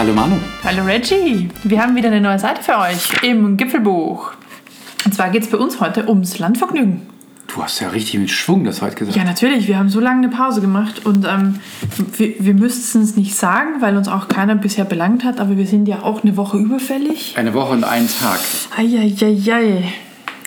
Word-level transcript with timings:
Hallo 0.00 0.14
Manu. 0.14 0.36
Hallo 0.64 0.84
Reggie. 0.84 1.50
Wir 1.62 1.82
haben 1.82 1.94
wieder 1.94 2.06
eine 2.06 2.22
neue 2.22 2.38
Seite 2.38 2.62
für 2.62 2.78
euch 2.78 3.22
im 3.22 3.58
Gipfelbuch. 3.58 4.32
Und 5.04 5.14
zwar 5.14 5.28
geht 5.28 5.42
es 5.42 5.50
bei 5.50 5.58
uns 5.58 5.78
heute 5.78 6.08
ums 6.08 6.38
Landvergnügen. 6.38 7.02
Du 7.48 7.62
hast 7.62 7.80
ja 7.80 7.90
richtig 7.90 8.18
mit 8.18 8.30
Schwung 8.30 8.64
das 8.64 8.80
heute 8.80 8.94
gesagt. 8.94 9.14
Ja, 9.14 9.24
natürlich. 9.24 9.68
Wir 9.68 9.76
haben 9.76 9.90
so 9.90 10.00
lange 10.00 10.26
eine 10.26 10.34
Pause 10.34 10.62
gemacht 10.62 11.04
und 11.04 11.26
ähm, 11.26 11.60
wir, 12.16 12.34
wir 12.38 12.54
müssten 12.54 13.02
es 13.02 13.16
nicht 13.16 13.34
sagen, 13.34 13.82
weil 13.82 13.94
uns 13.98 14.08
auch 14.08 14.28
keiner 14.28 14.54
bisher 14.54 14.86
belangt 14.86 15.22
hat, 15.22 15.38
aber 15.38 15.58
wir 15.58 15.66
sind 15.66 15.86
ja 15.86 16.02
auch 16.02 16.22
eine 16.22 16.34
Woche 16.38 16.56
überfällig. 16.56 17.34
Eine 17.36 17.52
Woche 17.52 17.74
und 17.74 17.84
einen 17.84 18.08
Tag. 18.08 18.40
Eieiei. 18.78 19.92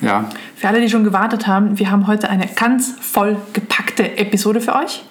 Ja. 0.01 0.29
Für 0.55 0.67
alle, 0.67 0.81
die 0.81 0.89
schon 0.89 1.03
gewartet 1.03 1.45
haben, 1.45 1.77
wir 1.77 1.91
haben 1.91 2.07
heute 2.07 2.27
eine 2.27 2.47
ganz 2.47 2.95
voll 2.99 3.37
gepackte 3.53 4.17
Episode 4.17 4.61
für 4.61 4.73
euch 4.73 5.03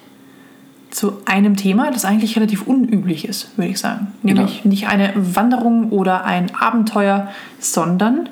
zu 0.93 1.17
einem 1.25 1.55
Thema, 1.55 1.91
das 1.91 2.05
eigentlich 2.05 2.35
relativ 2.35 2.67
unüblich 2.67 3.27
ist, 3.27 3.57
würde 3.57 3.71
ich 3.71 3.79
sagen. 3.79 4.07
Nämlich 4.21 4.61
Genau. 4.61 4.71
nicht 4.71 4.87
eine 4.87 5.11
Wanderung 5.15 5.89
oder 5.89 6.23
ein 6.25 6.53
Abenteuer, 6.55 7.29
sondern, 7.59 8.29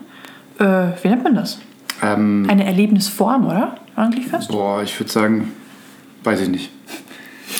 äh, 0.59 0.63
wie 1.01 1.07
nennt 1.09 1.23
man 1.23 1.35
das? 1.35 1.59
Ähm, 2.03 2.45
Eine 2.49 2.65
Erlebnisform, 2.65 3.47
oder? 3.47 3.75
Eigentlich 3.95 4.27
fast? 4.27 4.49
boah, 4.49 4.81
ich 4.83 4.97
würde 4.99 5.11
sagen, 5.11 5.51
weiß 6.23 6.41
ich 6.41 6.49
nicht. 6.49 6.69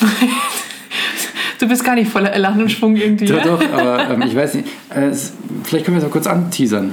Du 1.58 1.68
bist 1.68 1.84
gar 1.84 1.94
nicht 1.94 2.10
voller 2.10 2.32
Elan 2.32 2.60
und 2.60 2.72
Schwung 2.72 2.96
irgendwie. 2.96 3.26
Ja, 3.26 3.36
ja? 3.36 3.44
doch, 3.44 3.62
aber 3.72 4.10
ähm, 4.14 4.22
ich 4.22 4.34
weiß 4.34 4.54
nicht. 4.54 4.68
Äh, 4.92 5.04
es, 5.04 5.32
vielleicht 5.62 5.84
können 5.84 5.96
wir 5.96 5.98
es 6.02 6.04
mal 6.04 6.10
kurz 6.10 6.26
anteasern. 6.26 6.92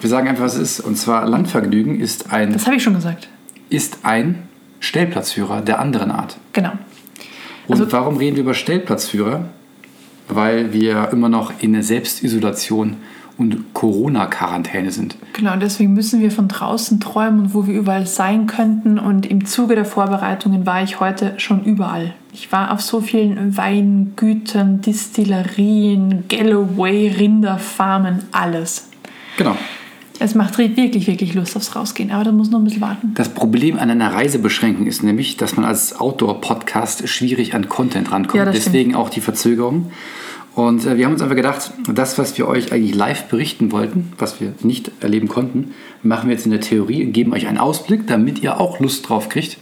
Wir 0.00 0.10
sagen 0.10 0.26
einfach, 0.26 0.42
was 0.42 0.56
es 0.56 0.78
ist. 0.78 0.80
Und 0.80 0.96
zwar 0.96 1.26
Landvergnügen 1.28 2.00
ist 2.00 2.32
ein, 2.32 2.52
Das 2.52 2.66
habe 2.66 2.74
ich 2.74 2.82
schon 2.82 2.94
gesagt. 2.94 3.28
ist 3.68 3.98
ein 4.02 4.42
Stellplatzführer 4.80 5.60
der 5.60 5.78
anderen 5.78 6.10
Art. 6.10 6.38
Genau. 6.54 6.72
Und 7.70 7.80
Also- 7.80 7.92
warum 7.92 8.16
reden 8.16 8.36
wir 8.36 8.42
über 8.42 8.54
Stellplatzführer? 8.54 9.44
Weil 10.28 10.72
wir 10.72 11.08
immer 11.12 11.28
noch 11.28 11.52
in 11.60 11.72
der 11.72 11.82
Selbstisolation 11.82 12.96
und 13.36 13.72
Corona-Quarantäne 13.72 14.90
sind. 14.90 15.16
Genau, 15.32 15.54
und 15.54 15.60
deswegen 15.60 15.94
müssen 15.94 16.20
wir 16.20 16.30
von 16.30 16.46
draußen 16.46 17.00
träumen, 17.00 17.54
wo 17.54 17.66
wir 17.66 17.74
überall 17.74 18.06
sein 18.06 18.46
könnten. 18.46 18.98
Und 18.98 19.24
im 19.26 19.46
Zuge 19.46 19.74
der 19.74 19.84
Vorbereitungen 19.86 20.66
war 20.66 20.82
ich 20.82 21.00
heute 21.00 21.34
schon 21.38 21.64
überall. 21.64 22.14
Ich 22.32 22.52
war 22.52 22.70
auf 22.70 22.80
so 22.82 23.00
vielen 23.00 23.56
Weingütern, 23.56 24.82
Distillerien, 24.82 26.24
Galloway, 26.28 27.08
Rinderfarmen, 27.08 28.24
alles. 28.30 28.90
Genau. 29.36 29.56
Es 30.22 30.34
macht 30.34 30.58
wirklich, 30.58 31.06
wirklich 31.06 31.32
Lust 31.32 31.56
aufs 31.56 31.74
Rausgehen, 31.74 32.10
aber 32.10 32.24
da 32.24 32.32
muss 32.32 32.50
noch 32.50 32.58
ein 32.58 32.64
bisschen 32.64 32.82
warten. 32.82 33.12
Das 33.14 33.30
Problem 33.30 33.78
an 33.78 33.88
einer 33.88 34.12
Reisebeschränkung 34.12 34.86
ist 34.86 35.02
nämlich, 35.02 35.38
dass 35.38 35.56
man 35.56 35.64
als 35.64 35.98
Outdoor-Podcast 35.98 37.08
schwierig 37.08 37.54
an 37.54 37.70
Content 37.70 38.12
rankommt. 38.12 38.34
Ja, 38.34 38.44
das 38.44 38.56
stimmt. 38.56 38.66
Deswegen 38.74 38.94
auch 38.94 39.08
die 39.08 39.22
Verzögerung. 39.22 39.90
Und 40.54 40.84
äh, 40.84 40.98
wir 40.98 41.06
haben 41.06 41.14
uns 41.14 41.22
einfach 41.22 41.36
gedacht, 41.36 41.72
das, 41.90 42.18
was 42.18 42.36
wir 42.36 42.48
euch 42.48 42.70
eigentlich 42.70 42.94
live 42.94 43.28
berichten 43.28 43.72
wollten, 43.72 44.12
was 44.18 44.42
wir 44.42 44.52
nicht 44.62 44.90
erleben 45.00 45.26
konnten, 45.26 45.72
machen 46.02 46.28
wir 46.28 46.34
jetzt 46.34 46.44
in 46.44 46.52
der 46.52 46.60
Theorie 46.60 47.06
und 47.06 47.12
geben 47.12 47.32
euch 47.32 47.46
einen 47.46 47.58
Ausblick, 47.58 48.06
damit 48.06 48.42
ihr 48.42 48.60
auch 48.60 48.78
Lust 48.78 49.08
drauf 49.08 49.30
kriegt. 49.30 49.56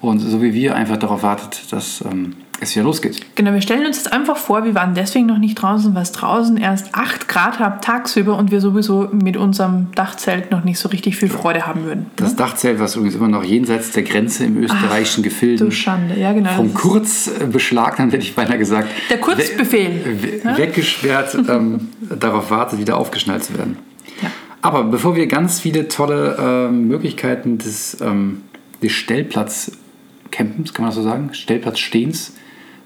Und 0.00 0.18
so 0.18 0.42
wie 0.42 0.54
wir 0.54 0.74
einfach 0.74 0.96
darauf 0.96 1.22
wartet, 1.22 1.72
dass 1.72 2.02
ähm, 2.04 2.32
es 2.60 2.74
wieder 2.74 2.84
losgeht. 2.84 3.20
Genau, 3.34 3.52
wir 3.52 3.60
stellen 3.60 3.84
uns 3.84 3.96
jetzt 3.98 4.12
einfach 4.12 4.36
vor, 4.36 4.64
wir 4.64 4.74
waren 4.74 4.94
deswegen 4.94 5.26
noch 5.26 5.38
nicht 5.38 5.56
draußen, 5.56 5.94
weil 5.94 6.02
es 6.02 6.12
draußen 6.12 6.56
erst 6.56 6.94
8 6.94 7.28
Grad 7.28 7.58
hat 7.58 7.84
tagsüber 7.84 8.36
und 8.38 8.50
wir 8.50 8.60
sowieso 8.60 9.08
mit 9.12 9.36
unserem 9.36 9.88
Dachzelt 9.94 10.50
noch 10.50 10.64
nicht 10.64 10.78
so 10.78 10.88
richtig 10.88 11.16
viel 11.16 11.28
Freude 11.28 11.66
haben 11.66 11.84
würden. 11.84 12.06
Das 12.16 12.36
Dachzelt, 12.36 12.78
was 12.80 12.94
übrigens 12.96 13.16
immer 13.16 13.28
noch 13.28 13.44
jenseits 13.44 13.90
der 13.90 14.02
Grenze 14.04 14.44
im 14.44 14.56
österreichischen 14.62 15.22
Gefilden 15.22 15.66
Du 15.68 15.72
Schande, 15.74 16.18
ja 16.18 16.32
genau. 16.32 16.50
vom 16.54 16.72
Kurz 16.74 17.28
äh, 17.28 17.44
beschlagnahmt, 17.46 18.12
hätte 18.12 18.22
ich 18.24 18.34
beinahe 18.34 18.58
gesagt. 18.58 18.88
Der 19.10 19.18
Kurzbefehl. 19.18 20.42
we- 20.42 20.56
weggesperrt, 20.56 21.34
ähm, 21.48 21.88
darauf 22.18 22.50
wartet, 22.50 22.78
wieder 22.78 22.96
aufgeschnallt 22.96 23.44
zu 23.44 23.58
werden. 23.58 23.76
Ja. 24.22 24.30
Aber 24.62 24.84
bevor 24.84 25.16
wir 25.16 25.26
ganz 25.26 25.60
viele 25.60 25.88
tolle 25.88 26.36
ähm, 26.40 26.88
Möglichkeiten 26.88 27.58
des, 27.58 27.98
ähm, 28.00 28.42
des 28.82 28.92
Stellplatzcampens, 28.92 30.72
kann 30.72 30.84
man 30.84 30.86
das 30.86 30.94
so 30.94 31.02
sagen, 31.02 31.30
Stellplatzstehens 31.34 32.32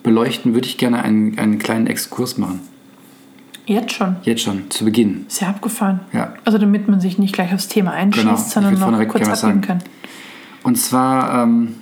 beleuchten, 0.02 0.54
würde 0.54 0.66
ich 0.66 0.78
gerne 0.78 1.02
einen, 1.02 1.38
einen 1.38 1.58
kleinen 1.58 1.86
Exkurs 1.86 2.38
machen. 2.38 2.60
Jetzt 3.66 3.92
schon. 3.92 4.16
Jetzt 4.22 4.42
schon, 4.42 4.70
zu 4.70 4.86
Beginn. 4.86 5.26
Sehr 5.28 5.48
abgefahren. 5.48 6.00
Ja. 6.14 6.32
Also 6.46 6.56
damit 6.56 6.88
man 6.88 7.00
sich 7.00 7.18
nicht 7.18 7.34
gleich 7.34 7.52
aufs 7.52 7.68
Thema 7.68 7.92
einschießt, 7.92 8.24
Genau, 8.24 8.36
sondern 8.36 8.78
noch 8.78 9.08
kurz 9.08 9.40
sagen. 9.40 9.60
kann. 9.60 9.82
Und 10.62 10.76
zwar, 10.76 11.42
ähm, 11.42 11.74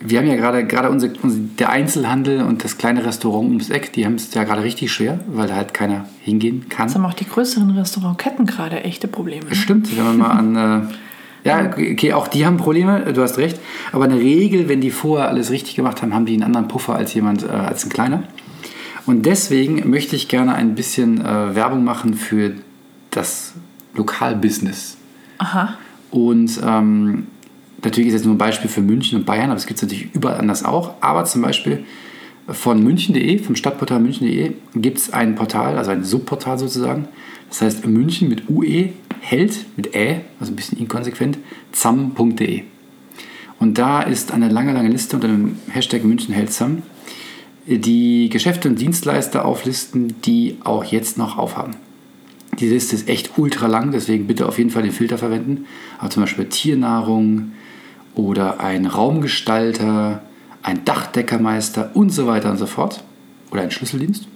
wir 0.00 0.18
haben 0.18 0.26
ja 0.26 0.36
gerade, 0.36 0.66
gerade 0.66 0.90
unsere, 0.90 1.14
der 1.24 1.70
Einzelhandel 1.70 2.42
und 2.42 2.64
das 2.64 2.76
kleine 2.76 3.04
Restaurant 3.06 3.48
ums 3.48 3.70
Eck, 3.70 3.94
die 3.94 4.04
haben 4.04 4.16
es 4.16 4.32
ja 4.34 4.44
gerade 4.44 4.62
richtig 4.62 4.92
schwer, 4.92 5.20
weil 5.26 5.48
da 5.48 5.56
halt 5.56 5.72
keiner 5.72 6.04
hingehen 6.20 6.68
kann. 6.68 6.88
Jetzt 6.88 6.96
haben 6.96 7.06
auch 7.06 7.14
die 7.14 7.26
größeren 7.26 7.70
Restaurantketten 7.70 8.44
gerade 8.44 8.84
echte 8.84 9.08
Probleme. 9.08 9.54
Stimmt, 9.54 9.96
wenn 9.96 10.04
man 10.04 10.16
mal 10.18 10.30
an. 10.30 10.56
Äh, 10.56 10.94
ja, 11.46 11.70
okay, 11.70 12.12
auch 12.12 12.28
die 12.28 12.44
haben 12.44 12.56
Probleme, 12.56 13.12
du 13.12 13.22
hast 13.22 13.38
recht. 13.38 13.58
Aber 13.92 14.04
in 14.04 14.10
der 14.10 14.20
Regel, 14.20 14.68
wenn 14.68 14.80
die 14.80 14.90
vorher 14.90 15.28
alles 15.28 15.50
richtig 15.50 15.76
gemacht 15.76 16.02
haben, 16.02 16.14
haben 16.14 16.26
die 16.26 16.34
einen 16.34 16.42
anderen 16.42 16.68
Puffer 16.68 16.94
als 16.96 17.14
jemand, 17.14 17.44
äh, 17.44 17.48
als 17.48 17.84
ein 17.84 17.90
kleiner. 17.90 18.24
Und 19.06 19.24
deswegen 19.24 19.88
möchte 19.88 20.16
ich 20.16 20.28
gerne 20.28 20.54
ein 20.54 20.74
bisschen 20.74 21.20
äh, 21.20 21.54
Werbung 21.54 21.84
machen 21.84 22.14
für 22.14 22.54
das 23.10 23.54
Lokalbusiness. 23.94 24.96
Aha. 25.38 25.76
Und 26.10 26.60
ähm, 26.64 27.28
natürlich 27.82 28.08
ist 28.08 28.14
jetzt 28.14 28.24
nur 28.24 28.34
ein 28.34 28.38
Beispiel 28.38 28.68
für 28.68 28.82
München 28.82 29.18
und 29.18 29.24
Bayern, 29.24 29.50
aber 29.50 29.56
es 29.56 29.66
gibt 29.66 29.78
es 29.78 29.82
natürlich 29.82 30.12
überall 30.14 30.38
anders 30.38 30.64
auch. 30.64 30.94
Aber 31.00 31.24
zum 31.24 31.42
Beispiel 31.42 31.84
von 32.48 32.82
münchen.de, 32.82 33.38
vom 33.38 33.56
Stadtportal 33.56 34.00
münchen.de, 34.00 34.52
gibt 34.74 34.98
es 34.98 35.12
ein 35.12 35.34
Portal, 35.34 35.76
also 35.76 35.90
ein 35.90 36.04
Subportal 36.04 36.58
sozusagen. 36.58 37.08
Das 37.48 37.62
heißt 37.62 37.86
München 37.86 38.28
mit 38.28 38.48
UE, 38.48 38.90
Held 39.20 39.66
mit 39.76 39.94
Ä, 39.94 40.20
also 40.38 40.52
ein 40.52 40.56
bisschen 40.56 40.78
inkonsequent, 40.78 41.38
zam.de. 41.72 42.62
Und 43.58 43.78
da 43.78 44.02
ist 44.02 44.32
eine 44.32 44.48
lange, 44.48 44.72
lange 44.72 44.90
Liste 44.90 45.16
unter 45.16 45.28
dem 45.28 45.56
Hashtag 45.70 46.04
München 46.04 46.34
hält 46.34 46.52
Zamm 46.52 46.82
die 47.66 48.28
Geschäfte 48.28 48.68
und 48.68 48.80
Dienstleister 48.80 49.44
auflisten, 49.44 50.14
die 50.22 50.56
auch 50.62 50.84
jetzt 50.84 51.18
noch 51.18 51.36
aufhaben. 51.36 51.74
Die 52.60 52.68
Liste 52.68 52.94
ist 52.94 53.08
echt 53.08 53.36
ultra 53.36 53.66
lang, 53.66 53.90
deswegen 53.90 54.26
bitte 54.26 54.46
auf 54.46 54.58
jeden 54.58 54.70
Fall 54.70 54.82
den 54.82 54.92
Filter 54.92 55.18
verwenden. 55.18 55.66
Aber 55.98 56.10
zum 56.10 56.22
Beispiel 56.22 56.46
Tiernahrung 56.46 57.52
oder 58.14 58.60
ein 58.60 58.86
Raumgestalter, 58.86 60.22
ein 60.66 60.84
Dachdeckermeister 60.84 61.92
und 61.94 62.10
so 62.10 62.26
weiter 62.26 62.50
und 62.50 62.58
so 62.58 62.66
fort. 62.66 63.04
Oder 63.52 63.62
ein 63.62 63.70
Schlüsseldienst. 63.70 64.26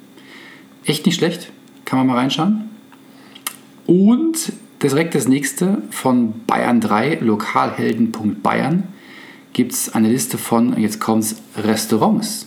Echt 0.85 1.05
nicht 1.05 1.17
schlecht, 1.17 1.51
kann 1.85 1.99
man 1.99 2.07
mal 2.07 2.17
reinschauen. 2.17 2.71
Und 3.85 4.53
direkt 4.81 5.17
das 5.17 5.27
nächste 5.27 5.83
von 5.91 6.45
Bayern 6.47 6.81
3, 6.81 7.17
lokalhelden.bayern, 7.17 8.85
gibt 9.53 9.73
es 9.73 9.93
eine 9.93 10.09
Liste 10.09 10.39
von, 10.39 10.81
jetzt 10.81 11.01
kommt's, 11.01 11.43
Restaurants, 11.57 12.47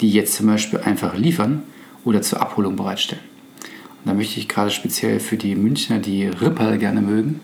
die 0.00 0.10
jetzt 0.12 0.34
zum 0.34 0.46
Beispiel 0.46 0.78
einfach 0.78 1.16
liefern 1.16 1.64
oder 2.04 2.22
zur 2.22 2.40
Abholung 2.40 2.76
bereitstellen. 2.76 3.24
Und 4.04 4.10
da 4.10 4.14
möchte 4.14 4.38
ich 4.38 4.48
gerade 4.48 4.70
speziell 4.70 5.18
für 5.18 5.36
die 5.36 5.56
Münchner, 5.56 5.98
die 5.98 6.26
Ripperl 6.26 6.78
gerne 6.78 7.02
mögen, 7.02 7.40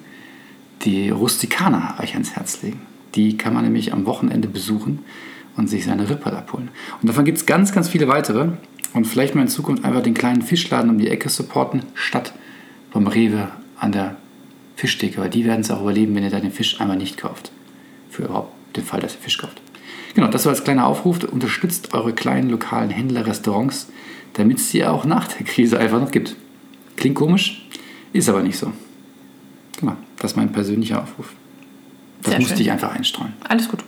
die 0.82 1.10
Rustikaner 1.10 1.96
euch 2.00 2.12
ans 2.12 2.36
Herz 2.36 2.62
legen. 2.62 2.82
Die 3.16 3.36
kann 3.36 3.52
man 3.52 3.64
nämlich 3.64 3.92
am 3.92 4.06
Wochenende 4.06 4.46
besuchen 4.46 5.00
und 5.56 5.68
sich 5.68 5.84
seine 5.84 6.08
Ripperl 6.08 6.34
abholen. 6.34 6.68
Und 7.00 7.08
davon 7.08 7.24
gibt 7.24 7.38
es 7.38 7.46
ganz, 7.46 7.72
ganz 7.72 7.88
viele 7.88 8.08
weitere. 8.08 8.48
Und 8.92 9.06
vielleicht 9.06 9.34
mal 9.34 9.42
in 9.42 9.48
Zukunft 9.48 9.84
einfach 9.84 10.02
den 10.02 10.14
kleinen 10.14 10.42
Fischladen 10.42 10.90
um 10.90 10.98
die 10.98 11.08
Ecke 11.08 11.28
supporten, 11.28 11.82
statt 11.94 12.32
vom 12.92 13.08
Rewe 13.08 13.48
an 13.76 13.90
der 13.90 14.16
Fischtheke. 14.76 15.20
Weil 15.20 15.30
die 15.30 15.44
werden 15.44 15.62
es 15.62 15.70
auch 15.70 15.80
überleben, 15.80 16.14
wenn 16.14 16.22
ihr 16.22 16.30
da 16.30 16.38
den 16.40 16.52
Fisch 16.52 16.80
einmal 16.80 16.96
nicht 16.96 17.16
kauft. 17.16 17.50
Für 18.10 18.24
überhaupt 18.24 18.52
den 18.76 18.84
Fall, 18.84 19.00
dass 19.00 19.14
ihr 19.14 19.20
Fisch 19.20 19.38
kauft. 19.38 19.60
Genau, 20.14 20.28
das 20.28 20.44
war 20.44 20.50
als 20.52 20.62
kleiner 20.62 20.86
Aufruf. 20.86 21.24
Unterstützt 21.24 21.92
eure 21.92 22.12
kleinen 22.12 22.50
lokalen 22.50 22.90
Händler, 22.90 23.26
Restaurants, 23.26 23.88
damit 24.34 24.58
es 24.58 24.70
sie 24.70 24.84
auch 24.84 25.04
nach 25.04 25.26
der 25.26 25.44
Krise 25.44 25.78
einfach 25.78 26.00
noch 26.00 26.12
gibt. 26.12 26.36
Klingt 26.96 27.16
komisch, 27.16 27.66
ist 28.12 28.28
aber 28.28 28.42
nicht 28.42 28.56
so. 28.56 28.72
Genau, 29.80 29.96
das 30.18 30.32
ist 30.32 30.36
mein 30.36 30.52
persönlicher 30.52 31.02
Aufruf. 31.02 31.32
Das 32.22 32.30
Sehr 32.30 32.40
musste 32.40 32.56
schön. 32.56 32.66
ich 32.66 32.70
einfach 32.70 32.94
einstreuen. 32.94 33.32
Alles 33.48 33.68
gut. 33.68 33.80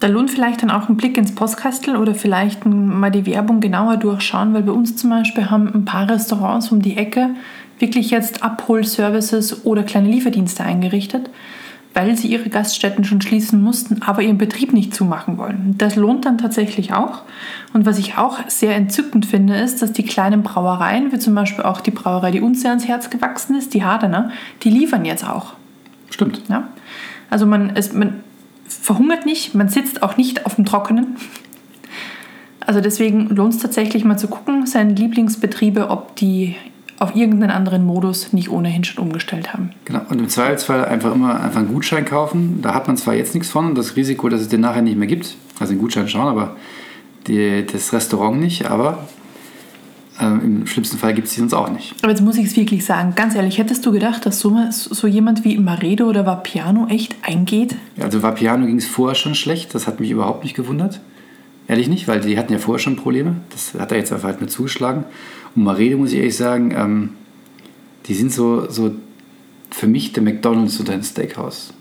Da 0.00 0.06
lohnt 0.08 0.30
vielleicht 0.30 0.62
dann 0.62 0.70
auch 0.70 0.88
ein 0.88 0.96
Blick 0.96 1.18
ins 1.18 1.34
Postkastel 1.34 1.96
oder 1.96 2.14
vielleicht 2.14 2.64
mal 2.64 3.10
die 3.10 3.26
Werbung 3.26 3.60
genauer 3.60 3.98
durchschauen, 3.98 4.54
weil 4.54 4.62
bei 4.62 4.72
uns 4.72 4.96
zum 4.96 5.10
Beispiel 5.10 5.50
haben 5.50 5.72
ein 5.72 5.84
paar 5.84 6.08
Restaurants 6.08 6.72
um 6.72 6.80
die 6.80 6.96
Ecke 6.96 7.30
wirklich 7.78 8.10
jetzt 8.10 8.42
Abholservices 8.42 9.66
oder 9.66 9.82
kleine 9.82 10.08
Lieferdienste 10.08 10.64
eingerichtet, 10.64 11.28
weil 11.92 12.16
sie 12.16 12.28
ihre 12.28 12.48
Gaststätten 12.48 13.04
schon 13.04 13.20
schließen 13.20 13.60
mussten, 13.62 14.00
aber 14.02 14.22
ihren 14.22 14.38
Betrieb 14.38 14.72
nicht 14.72 14.94
zumachen 14.94 15.36
wollen. 15.36 15.74
Das 15.76 15.96
lohnt 15.96 16.24
dann 16.24 16.38
tatsächlich 16.38 16.94
auch. 16.94 17.22
Und 17.74 17.84
was 17.84 17.98
ich 17.98 18.16
auch 18.16 18.38
sehr 18.48 18.76
entzückend 18.76 19.26
finde, 19.26 19.56
ist, 19.56 19.82
dass 19.82 19.92
die 19.92 20.04
kleinen 20.04 20.42
Brauereien, 20.42 21.12
wie 21.12 21.18
zum 21.18 21.34
Beispiel 21.34 21.64
auch 21.64 21.82
die 21.82 21.90
Brauerei, 21.90 22.30
die 22.30 22.40
uns 22.40 22.62
sehr 22.62 22.70
ans 22.70 22.88
Herz 22.88 23.10
gewachsen 23.10 23.54
ist, 23.54 23.74
die 23.74 23.84
Hardener, 23.84 24.30
die 24.62 24.70
liefern 24.70 25.04
jetzt 25.04 25.28
auch. 25.28 25.54
Stimmt. 26.08 26.42
Ja? 26.48 26.68
Also 27.28 27.44
man, 27.44 27.72
es, 27.74 27.92
man 27.92 28.20
verhungert 28.70 29.26
nicht, 29.26 29.54
man 29.54 29.68
sitzt 29.68 30.02
auch 30.02 30.16
nicht 30.16 30.46
auf 30.46 30.56
dem 30.56 30.64
Trockenen. 30.64 31.16
Also 32.60 32.80
deswegen 32.80 33.28
lohnt 33.28 33.54
es 33.54 33.60
tatsächlich 33.60 34.04
mal 34.04 34.18
zu 34.18 34.28
gucken, 34.28 34.66
seine 34.66 34.92
Lieblingsbetriebe, 34.92 35.90
ob 35.90 36.14
die 36.16 36.56
auf 37.00 37.16
irgendeinen 37.16 37.50
anderen 37.50 37.84
Modus 37.84 38.34
nicht 38.34 38.50
ohnehin 38.50 38.84
schon 38.84 39.02
umgestellt 39.02 39.54
haben. 39.54 39.70
Genau. 39.86 40.02
Und 40.10 40.18
im 40.18 40.28
Zweifelsfall 40.28 40.84
einfach 40.84 41.14
immer 41.14 41.40
einfach 41.40 41.60
einen 41.60 41.72
Gutschein 41.72 42.04
kaufen. 42.04 42.60
Da 42.60 42.74
hat 42.74 42.86
man 42.86 42.98
zwar 42.98 43.14
jetzt 43.14 43.34
nichts 43.34 43.48
von 43.48 43.66
und 43.66 43.78
das 43.78 43.96
Risiko, 43.96 44.28
dass 44.28 44.42
es 44.42 44.48
den 44.48 44.60
nachher 44.60 44.82
nicht 44.82 44.98
mehr 44.98 45.08
gibt. 45.08 45.34
Also 45.58 45.72
den 45.72 45.80
Gutschein 45.80 46.08
schon, 46.08 46.26
aber 46.26 46.56
die, 47.26 47.64
das 47.64 47.94
Restaurant 47.94 48.38
nicht. 48.38 48.70
Aber 48.70 49.08
ähm, 50.20 50.40
im 50.44 50.66
schlimmsten 50.66 50.98
Fall 50.98 51.14
gibt 51.14 51.28
es 51.28 51.34
die 51.34 51.40
uns 51.40 51.54
auch 51.54 51.70
nicht. 51.70 51.94
Aber 52.02 52.10
jetzt 52.10 52.22
muss 52.22 52.36
ich 52.36 52.46
es 52.46 52.56
wirklich 52.56 52.84
sagen, 52.84 53.14
ganz 53.14 53.34
ehrlich, 53.34 53.58
hättest 53.58 53.84
du 53.86 53.92
gedacht, 53.92 54.26
dass 54.26 54.40
so, 54.40 54.56
so 54.70 55.06
jemand 55.06 55.44
wie 55.44 55.58
Maredo 55.58 56.06
oder 56.06 56.26
Vapiano 56.26 56.86
echt 56.88 57.16
eingeht? 57.22 57.74
Ja, 57.96 58.04
also 58.04 58.22
Vapiano 58.22 58.66
ging 58.66 58.76
es 58.76 58.86
vorher 58.86 59.14
schon 59.14 59.34
schlecht. 59.34 59.74
Das 59.74 59.86
hat 59.86 60.00
mich 60.00 60.10
überhaupt 60.10 60.44
nicht 60.44 60.54
gewundert. 60.54 61.00
Ehrlich 61.68 61.88
nicht, 61.88 62.08
weil 62.08 62.20
die 62.20 62.36
hatten 62.36 62.52
ja 62.52 62.58
vorher 62.58 62.80
schon 62.80 62.96
Probleme. 62.96 63.36
Das 63.50 63.74
hat 63.74 63.92
er 63.92 63.98
jetzt 63.98 64.12
einfach 64.12 64.28
halt 64.28 64.40
mit 64.40 64.50
zugeschlagen. 64.50 65.04
Und 65.54 65.64
Maredo 65.64 65.98
muss 65.98 66.12
ich 66.12 66.18
ehrlich 66.18 66.36
sagen, 66.36 66.72
ähm, 66.76 67.10
die 68.06 68.14
sind 68.14 68.32
so, 68.32 68.68
so 68.68 68.92
für 69.70 69.86
mich 69.86 70.12
der 70.12 70.22
McDonalds 70.22 70.80
oder 70.80 70.92
ein 70.92 71.02
Steakhouse. 71.02 71.72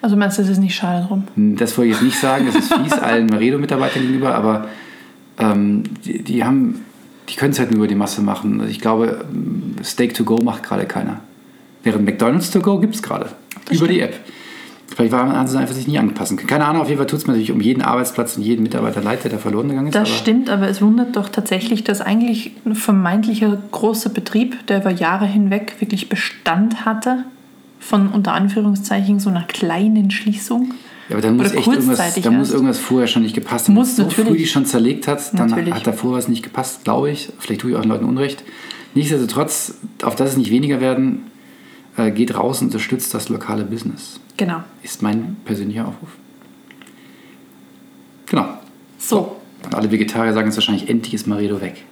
Also 0.00 0.16
meinst 0.16 0.38
du, 0.38 0.42
das 0.42 0.50
ist 0.50 0.58
nicht 0.58 0.74
schade 0.74 1.06
drum? 1.06 1.24
Das 1.56 1.78
wollte 1.78 1.90
ich 1.90 1.96
jetzt 1.96 2.04
nicht 2.04 2.18
sagen, 2.20 2.46
das 2.46 2.56
ist 2.56 2.74
fies 2.74 2.92
allen 2.92 3.26
Maredo-Mitarbeitern 3.26 4.02
gegenüber, 4.02 4.34
aber 4.34 4.68
ähm, 5.38 5.82
die, 6.04 6.22
die, 6.22 6.44
haben, 6.44 6.84
die 7.28 7.36
können 7.36 7.52
es 7.52 7.58
halt 7.58 7.70
nur 7.70 7.78
über 7.78 7.88
die 7.88 7.94
Masse 7.94 8.22
machen. 8.22 8.60
Also 8.60 8.70
ich 8.70 8.80
glaube, 8.80 9.24
Steak 9.82 10.14
to 10.14 10.24
go 10.24 10.36
macht 10.42 10.62
gerade 10.62 10.86
keiner. 10.86 11.20
Während 11.82 12.04
McDonalds 12.04 12.50
to 12.50 12.60
go 12.60 12.78
gibt 12.78 12.94
es 12.94 13.02
gerade. 13.02 13.30
Über 13.66 13.74
stimmt. 13.76 13.90
die 13.90 14.00
App. 14.00 14.14
Vielleicht 14.94 15.12
haben 15.12 15.48
sie 15.48 15.58
einfach 15.58 15.74
sich 15.74 15.88
nie 15.88 15.98
können. 16.36 16.46
Keine 16.46 16.66
Ahnung, 16.66 16.82
auf 16.82 16.88
jeden 16.88 16.98
Fall 16.98 17.06
tut 17.06 17.18
es 17.18 17.26
mir 17.26 17.32
natürlich 17.32 17.50
um 17.50 17.60
jeden 17.60 17.82
Arbeitsplatz 17.82 18.36
und 18.36 18.42
jeden 18.42 18.62
Mitarbeiter 18.62 19.00
leid, 19.02 19.24
der 19.24 19.32
da 19.32 19.38
verloren 19.38 19.68
gegangen 19.68 19.88
ist. 19.88 19.94
Das 19.94 20.08
aber 20.08 20.18
stimmt, 20.18 20.50
aber 20.50 20.68
es 20.68 20.80
wundert 20.82 21.16
doch 21.16 21.28
tatsächlich, 21.28 21.82
dass 21.82 22.00
eigentlich 22.00 22.52
ein 22.64 22.74
vermeintlicher 22.74 23.58
großer 23.72 24.10
Betrieb, 24.10 24.66
der 24.68 24.80
über 24.82 24.90
Jahre 24.90 25.26
hinweg 25.26 25.76
wirklich 25.80 26.08
Bestand 26.08 26.84
hatte, 26.84 27.24
von 27.80 28.08
unter 28.08 28.34
Anführungszeichen 28.34 29.18
so 29.18 29.30
einer 29.30 29.42
kleinen 29.44 30.10
Schließung. 30.10 30.74
Ja, 31.08 31.16
aber 31.16 31.22
dann 31.22 31.36
muss 31.36 31.52
echt 31.52 31.66
irgendwas, 31.66 32.14
dann 32.20 32.36
muss 32.36 32.50
irgendwas 32.50 32.78
vorher 32.78 33.06
schon 33.06 33.22
nicht 33.22 33.34
gepasst 33.34 33.68
haben. 33.68 33.74
Muss 33.74 33.98
Wenn 33.98 34.06
es 34.06 34.10
so 34.10 34.14
früh 34.16 34.22
natürlich. 34.22 34.42
die 34.42 34.48
schon 34.48 34.64
zerlegt 34.64 35.06
hat, 35.06 35.38
dann 35.38 35.50
Natürlich. 35.50 35.74
hat 35.74 35.86
davor 35.86 36.12
was 36.12 36.28
nicht 36.28 36.42
gepasst, 36.42 36.84
glaube 36.84 37.10
ich. 37.10 37.30
Vielleicht 37.38 37.60
tue 37.60 37.72
ich 37.72 37.76
auch 37.76 37.82
den 37.82 37.90
Leuten 37.90 38.04
Unrecht. 38.06 38.42
Nichtsdestotrotz, 38.94 39.74
auf 40.02 40.14
das 40.16 40.30
es 40.30 40.36
nicht 40.38 40.50
weniger 40.50 40.80
werden, 40.80 41.30
äh, 41.96 42.10
geht 42.10 42.34
raus 42.34 42.60
und 42.60 42.68
unterstützt 42.68 43.12
das 43.12 43.28
lokale 43.28 43.64
Business. 43.64 44.18
Genau. 44.36 44.62
Ist 44.82 45.02
mein 45.02 45.36
persönlicher 45.44 45.86
Aufruf. 45.88 46.08
Genau. 48.26 48.46
So, 48.98 49.36
Und 49.64 49.74
alle 49.74 49.90
Vegetarier 49.90 50.32
sagen 50.32 50.46
jetzt 50.48 50.56
wahrscheinlich, 50.56 50.88
endlich 50.88 51.12
ist 51.14 51.26
Maredo 51.26 51.60
weg. 51.60 51.84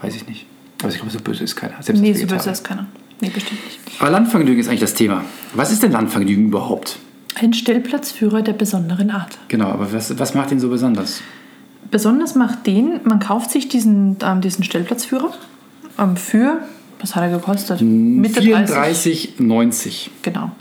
Weiß 0.00 0.16
ich 0.16 0.26
nicht. 0.26 0.46
Aber 0.82 0.90
ich 0.90 0.96
glaube, 0.96 1.10
so 1.12 1.20
böse 1.20 1.44
ist 1.44 1.54
keiner. 1.54 1.80
Selbst 1.80 2.00
nee, 2.00 2.12
so 2.12 2.26
böse 2.26 2.50
ist 2.50 2.64
keiner. 2.64 2.88
Nee, 3.20 3.30
bestimmt 3.32 3.64
nicht. 3.64 3.78
Aber 4.00 4.10
Landvergnügen 4.10 4.58
ist 4.60 4.66
eigentlich 4.68 4.80
das 4.80 4.94
Thema. 4.94 5.24
Was 5.54 5.70
ist 5.70 5.82
denn 5.82 5.92
Landvergnügen 5.92 6.46
überhaupt? 6.46 6.98
Ein 7.34 7.54
Stellplatzführer 7.54 8.42
der 8.42 8.52
besonderen 8.52 9.10
Art. 9.10 9.38
Genau, 9.48 9.68
aber 9.68 9.92
was, 9.92 10.18
was 10.18 10.34
macht 10.34 10.52
ihn 10.52 10.60
so 10.60 10.68
besonders? 10.68 11.22
Besonders 11.90 12.34
macht 12.34 12.66
den, 12.66 13.00
man 13.04 13.20
kauft 13.20 13.50
sich 13.50 13.68
diesen, 13.68 14.16
ähm, 14.22 14.40
diesen 14.40 14.64
Stellplatzführer 14.64 15.32
ähm, 15.98 16.16
für, 16.16 16.60
was 17.00 17.14
hat 17.16 17.24
er 17.24 17.30
gekostet? 17.30 17.80
Mitte 17.80 18.40
30. 18.40 19.34
34,90. 19.38 20.08
Genau. 20.22 20.52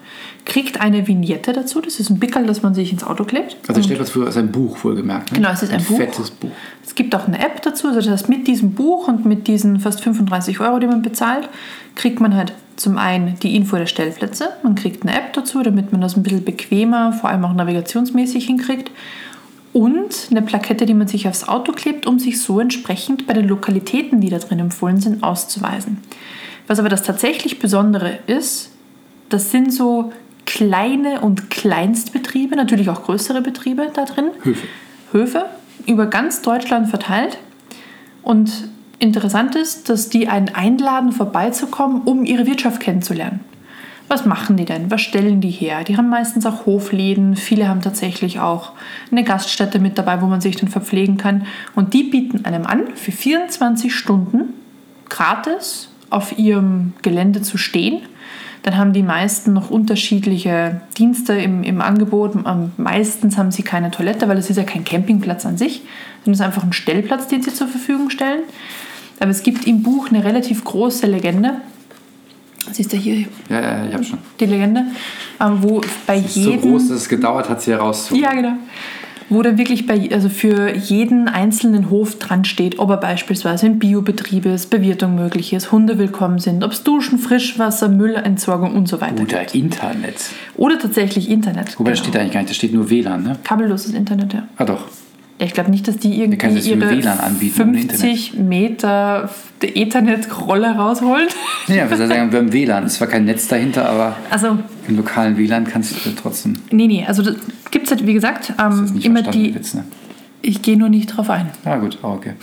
Kriegt 0.44 0.82
eine 0.82 1.08
Vignette 1.08 1.54
dazu, 1.54 1.82
das 1.82 2.00
ist 2.00 2.10
ein 2.10 2.20
Pickel, 2.20 2.46
das 2.48 2.64
man 2.64 2.74
sich 2.74 2.92
ins 2.92 3.04
Auto 3.04 3.26
klebt. 3.26 3.58
Also 3.68 3.80
Und 3.80 3.86
Stellplatzführer 3.86 4.30
ist 4.30 4.38
ein 4.38 4.52
Buch, 4.52 4.84
wohlgemerkt. 4.84 5.32
Ne? 5.32 5.38
Genau, 5.38 5.52
es 5.52 5.62
ist 5.62 5.72
ein 5.72 5.84
Buch. 5.84 5.98
fettes 5.98 6.32
Buch. 6.32 6.52
Es 6.84 6.96
gibt 6.96 7.14
auch 7.16 7.28
eine 7.28 7.40
App 7.40 7.62
dazu, 7.62 7.88
also 7.88 8.00
das 8.00 8.10
heißt, 8.10 8.30
mit 8.30 8.48
diesem 8.48 8.74
Buch 8.74 9.08
und 9.08 9.26
mit 9.26 9.48
diesen 9.48 9.80
fast 9.80 10.02
35 10.02 10.60
Euro, 10.60 10.80
die 10.80 10.88
man 10.88 11.02
bezahlt, 11.02 11.48
kriegt 11.96 12.20
man 12.20 12.36
halt 12.36 12.54
zum 12.82 12.98
einen 12.98 13.38
die 13.40 13.56
Info 13.56 13.78
der 13.78 13.86
Stellplätze, 13.86 14.50
man 14.64 14.76
kriegt 14.76 15.04
eine 15.04 15.16
App 15.16 15.34
dazu, 15.34 15.62
damit 15.62 15.92
man 15.92 16.02
das 16.02 16.18
ein 16.18 16.24
bisschen 16.24 16.44
bequemer, 16.44 17.14
vor 17.14 17.30
allem 17.30 17.46
auch 17.46 17.54
navigationsmäßig 17.54 18.46
hinkriegt 18.46 18.92
und 19.74 20.28
eine 20.32 20.42
Plakette, 20.42 20.86
die 20.86 20.94
man 20.94 21.08
sich 21.08 21.28
aufs 21.28 21.48
Auto 21.48 21.72
klebt, 21.72 22.06
um 22.06 22.20
sich 22.20 22.42
so 22.42 22.60
entsprechend 22.60 23.28
bei 23.28 23.34
den 23.34 23.48
Lokalitäten, 23.48 24.20
die 24.20 24.30
da 24.30 24.40
drin 24.40 24.60
empfohlen 24.60 25.00
sind, 25.00 25.24
auszuweisen. 25.24 26.00
Was 26.68 26.80
aber 26.80 26.90
das 26.90 27.04
tatsächlich 27.04 27.60
Besondere 27.60 28.20
ist, 28.28 28.72
das 29.30 29.52
sind 29.52 29.74
so 29.74 30.12
kleine 30.46 31.22
und 31.22 31.50
Kleinstbetriebe, 31.50 32.56
natürlich 32.56 32.90
auch 32.90 33.04
größere 33.04 33.42
Betriebe 33.42 33.90
da 33.94 34.06
drin. 34.06 34.32
Höfe. 34.44 34.68
Höfe 35.14 35.46
über 35.88 36.08
ganz 36.08 36.42
Deutschland 36.42 36.90
verteilt. 36.90 37.38
Und 38.24 38.70
interessant 39.02 39.56
ist, 39.56 39.90
dass 39.90 40.10
die 40.10 40.28
einen 40.28 40.50
einladen, 40.50 41.12
vorbeizukommen, 41.12 42.04
um 42.04 42.24
ihre 42.24 42.46
Wirtschaft 42.46 42.80
kennenzulernen. 42.80 43.40
Was 44.08 44.26
machen 44.26 44.58
die 44.58 44.66
denn? 44.66 44.92
Was 44.92 45.02
stellen 45.02 45.40
die 45.40 45.50
her? 45.50 45.84
Die 45.86 45.96
haben 45.96 46.10
meistens 46.10 46.46
auch 46.46 46.66
Hofläden. 46.66 47.38
Viele 47.38 47.70
haben 47.70 47.82
tatsächlich 47.82 48.42
auch 48.42 48.74
eine 49.10 49.24
Gaststätte 49.24 49.80
mit 49.80 49.98
dabei, 49.98 50.22
wo 50.22 50.26
man 50.26 50.42
sich 50.42 50.58
dann 50.58 50.70
verpflegen 50.70 51.18
kann. 51.18 51.46
Und 51.76 51.94
die 51.94 52.04
bieten 52.04 52.44
einem 52.44 52.66
an, 52.66 52.88
für 52.96 53.14
24 53.14 53.96
Stunden 53.96 54.54
gratis 55.08 55.90
auf 56.10 56.38
ihrem 56.38 56.94
Gelände 57.02 57.42
zu 57.42 57.58
stehen. 57.58 58.02
Dann 58.64 58.78
haben 58.78 58.94
die 58.94 59.02
meisten 59.02 59.54
noch 59.54 59.70
unterschiedliche 59.72 60.82
Dienste 60.98 61.34
im, 61.34 61.64
im 61.64 61.82
Angebot. 61.82 62.34
Meistens 62.78 63.38
haben 63.38 63.52
sie 63.52 63.64
keine 63.64 63.92
Toilette, 63.92 64.28
weil 64.28 64.38
es 64.38 64.50
ist 64.50 64.58
ja 64.58 64.64
kein 64.64 64.84
Campingplatz 64.84 65.46
an 65.46 65.58
sich, 65.58 65.84
sondern 66.24 66.34
es 66.34 66.40
ist 66.42 66.46
einfach 66.46 66.64
ein 66.64 66.74
Stellplatz, 66.74 67.28
den 67.28 67.42
sie 67.42 67.54
zur 67.54 67.68
Verfügung 67.68 68.10
stellen. 68.10 68.42
Aber 69.22 69.30
es 69.32 69.44
gibt 69.44 69.68
im 69.68 69.84
Buch 69.84 70.10
eine 70.10 70.24
relativ 70.24 70.64
große 70.64 71.06
Legende. 71.06 71.62
Siehst 72.72 72.92
du 72.92 72.98
hier 72.98 73.26
Ja, 73.50 73.62
ja, 73.62 73.86
ich 73.88 73.94
habe 73.94 74.04
schon. 74.04 74.18
die 74.40 74.46
Legende, 74.46 74.86
ähm, 75.40 75.58
wo 75.62 75.82
bei 76.08 76.20
So 76.22 76.40
jedem 76.40 76.62
groß, 76.72 76.90
dass 76.90 76.98
es 76.98 77.10
gedauert 77.10 77.48
hat, 77.50 77.62
sie 77.62 77.72
herauszuholen. 77.72 78.24
ja, 78.24 78.34
genau. 78.34 78.54
Wo 79.30 79.42
dann 79.44 79.58
wirklich 79.58 79.86
bei, 79.88 80.10
also 80.12 80.28
für 80.28 80.76
jeden 80.76 81.28
einzelnen 81.30 81.90
Hof 81.90 82.18
dran 82.20 82.44
steht, 82.46 82.80
ob 82.80 82.90
er 82.90 82.98
beispielsweise 82.98 83.66
ein 83.68 83.80
Biobetrieb 83.80 84.46
ist, 84.46 84.70
Bewirtung 84.70 85.16
möglich 85.16 85.54
ist, 85.54 85.72
Hunde 85.72 85.98
willkommen 85.98 86.40
sind, 86.40 86.64
ob 86.66 86.72
es 86.74 86.84
Duschen, 86.84 87.18
Frischwasser, 87.18 87.88
Müllentsorgung 87.90 88.76
und 88.76 88.88
so 88.90 89.00
weiter 89.00 89.16
gibt. 89.24 89.32
Oder 89.34 89.54
Internet. 89.56 90.16
Oder 90.58 90.80
tatsächlich 90.80 91.30
Internet. 91.30 91.80
Wobei, 91.80 91.92
das 91.92 92.00
genau. 92.02 92.10
steht 92.10 92.22
eigentlich 92.22 92.34
gar 92.34 92.40
nicht, 92.42 92.50
da 92.50 92.54
steht 92.56 92.74
nur 92.74 92.90
WLAN, 92.90 93.24
ne? 93.24 93.38
Kabelloses 93.44 93.94
Internet, 93.94 94.34
ja. 94.34 94.44
Ah, 94.58 94.66
doch. 94.66 94.86
Ja, 95.42 95.48
Ich 95.48 95.54
glaube 95.54 95.72
nicht, 95.72 95.88
dass 95.88 95.98
die 95.98 96.22
irgendwie 96.22 96.70
ihre 96.70 96.88
WLAN 96.92 97.20
anbieten, 97.20 97.62
ohne 97.64 97.80
50 97.80 98.36
Meter 98.36 99.28
Ethernet-Rolle 99.60 100.76
rausholen. 100.76 101.28
Ja, 101.68 101.90
wir 101.90 101.98
sagen, 101.98 102.32
wir 102.32 102.40
haben 102.40 102.54
WLAN. 102.54 102.84
Es 102.84 103.02
war 103.02 103.08
kein 103.08 103.26
Netz 103.26 103.48
dahinter, 103.48 103.90
aber 103.90 104.16
Also, 104.30 104.60
im 104.88 104.98
lokalen 104.98 105.38
WLAN 105.38 105.66
kannst 105.66 106.06
du 106.06 106.12
trotzdem. 106.12 106.58
nee, 106.70 106.86
nee, 106.86 107.04
also 107.08 107.24
gibt 107.72 107.86
es 107.86 107.92
halt, 107.92 108.06
wie 108.06 108.14
gesagt, 108.14 108.54
ähm, 108.64 109.00
immer 109.02 109.24
die. 109.24 109.56
Witz, 109.56 109.74
ne? 109.74 109.84
Ich 110.44 110.62
gehe 110.62 110.78
nur 110.78 110.90
nicht 110.90 111.08
drauf 111.08 111.32
ein. 111.32 111.50
Ja, 111.66 111.78
gut, 111.78 111.98
oh, 112.04 112.10
okay. 112.10 112.34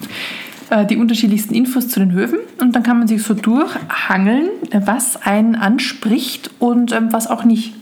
äh, 0.70 0.86
die 0.86 0.96
unterschiedlichsten 0.96 1.54
Infos 1.54 1.88
zu 1.88 2.00
den 2.00 2.12
Höfen 2.12 2.38
und 2.58 2.74
dann 2.74 2.82
kann 2.82 2.98
man 2.98 3.06
sich 3.06 3.22
so 3.22 3.34
durchhangeln, 3.34 4.48
was 4.72 5.20
einen 5.20 5.56
anspricht 5.56 6.50
und 6.58 6.92
ähm, 6.92 7.08
was 7.12 7.26
auch 7.26 7.44
nicht. 7.44 7.74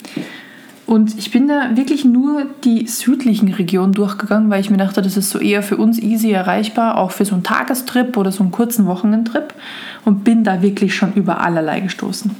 Und 0.88 1.18
ich 1.18 1.30
bin 1.30 1.48
da 1.48 1.76
wirklich 1.76 2.06
nur 2.06 2.46
die 2.64 2.86
südlichen 2.86 3.52
Regionen 3.52 3.92
durchgegangen, 3.92 4.48
weil 4.48 4.62
ich 4.62 4.70
mir 4.70 4.78
dachte, 4.78 5.02
das 5.02 5.18
ist 5.18 5.28
so 5.28 5.38
eher 5.38 5.62
für 5.62 5.76
uns 5.76 5.98
easy 5.98 6.30
erreichbar, 6.30 6.96
auch 6.96 7.10
für 7.10 7.26
so 7.26 7.34
einen 7.34 7.44
Tagestrip 7.44 8.16
oder 8.16 8.32
so 8.32 8.42
einen 8.42 8.52
kurzen 8.52 8.86
Wochenendtrip 8.86 9.52
und 10.06 10.24
bin 10.24 10.44
da 10.44 10.62
wirklich 10.62 10.94
schon 10.94 11.12
über 11.12 11.42
allerlei 11.42 11.80
gestoßen. 11.80 12.30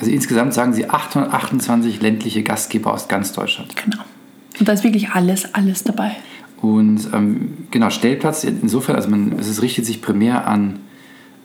Also 0.00 0.10
insgesamt 0.10 0.54
sagen 0.54 0.72
sie 0.72 0.90
828 0.90 2.02
ländliche 2.02 2.42
Gastgeber 2.42 2.92
aus 2.92 3.06
ganz 3.06 3.32
Deutschland. 3.32 3.76
Genau. 3.76 4.02
Und 4.58 4.68
da 4.68 4.72
ist 4.72 4.82
wirklich 4.82 5.10
alles, 5.10 5.54
alles 5.54 5.84
dabei. 5.84 6.16
Und 6.60 7.08
ähm, 7.12 7.68
genau, 7.70 7.90
Stellplatz, 7.90 8.42
insofern, 8.42 8.96
also 8.96 9.08
man, 9.08 9.38
es 9.38 9.62
richtet 9.62 9.86
sich 9.86 10.02
primär 10.02 10.48
an 10.48 10.80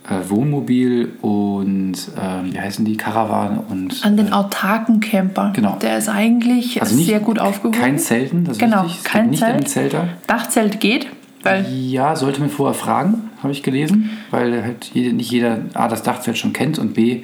äh, 0.08 0.30
Wohnmobil 0.30 1.14
und 1.22 1.94
ähm, 2.20 2.54
wie 2.54 2.60
heißen 2.60 2.86
die, 2.86 2.98
Karawan 2.98 3.58
und 3.60 4.04
An 4.06 4.18
den 4.18 4.28
äh, 4.28 4.32
autarken 4.32 5.00
Camper. 5.00 5.52
Genau. 5.56 5.78
Der 5.82 5.98
ist 5.98 6.10
eigentlich 6.10 6.82
also 6.82 6.96
nicht, 6.96 7.08
sehr 7.08 7.20
gut 7.20 7.40
aufgehoben. 7.40 7.80
Kein 7.80 8.00
Zelten, 8.00 8.44
das 8.46 8.54
ist 8.58 8.60
Genau, 8.60 8.84
wichtig. 8.86 8.98
Es 9.00 9.04
kein 9.04 9.30
nicht 9.30 9.40
Zelt. 9.40 9.52
an 9.54 9.58
den 9.60 9.68
Zelter. 9.68 10.08
Dachzelt 10.28 10.80
geht, 10.80 11.08
weil 11.44 11.66
Ja, 11.72 12.16
sollte 12.16 12.40
man 12.42 12.50
vorher 12.50 12.74
fragen, 12.74 13.30
habe 13.44 13.52
ich 13.52 13.64
gelesen, 13.64 14.10
weil 14.32 14.64
halt 14.64 14.94
nicht 14.96 15.32
jeder 15.32 15.60
A, 15.74 15.88
das 15.88 16.04
Dachzelt 16.04 16.38
schon 16.38 16.54
kennt 16.54 16.80
und 16.80 16.94
B, 16.94 17.24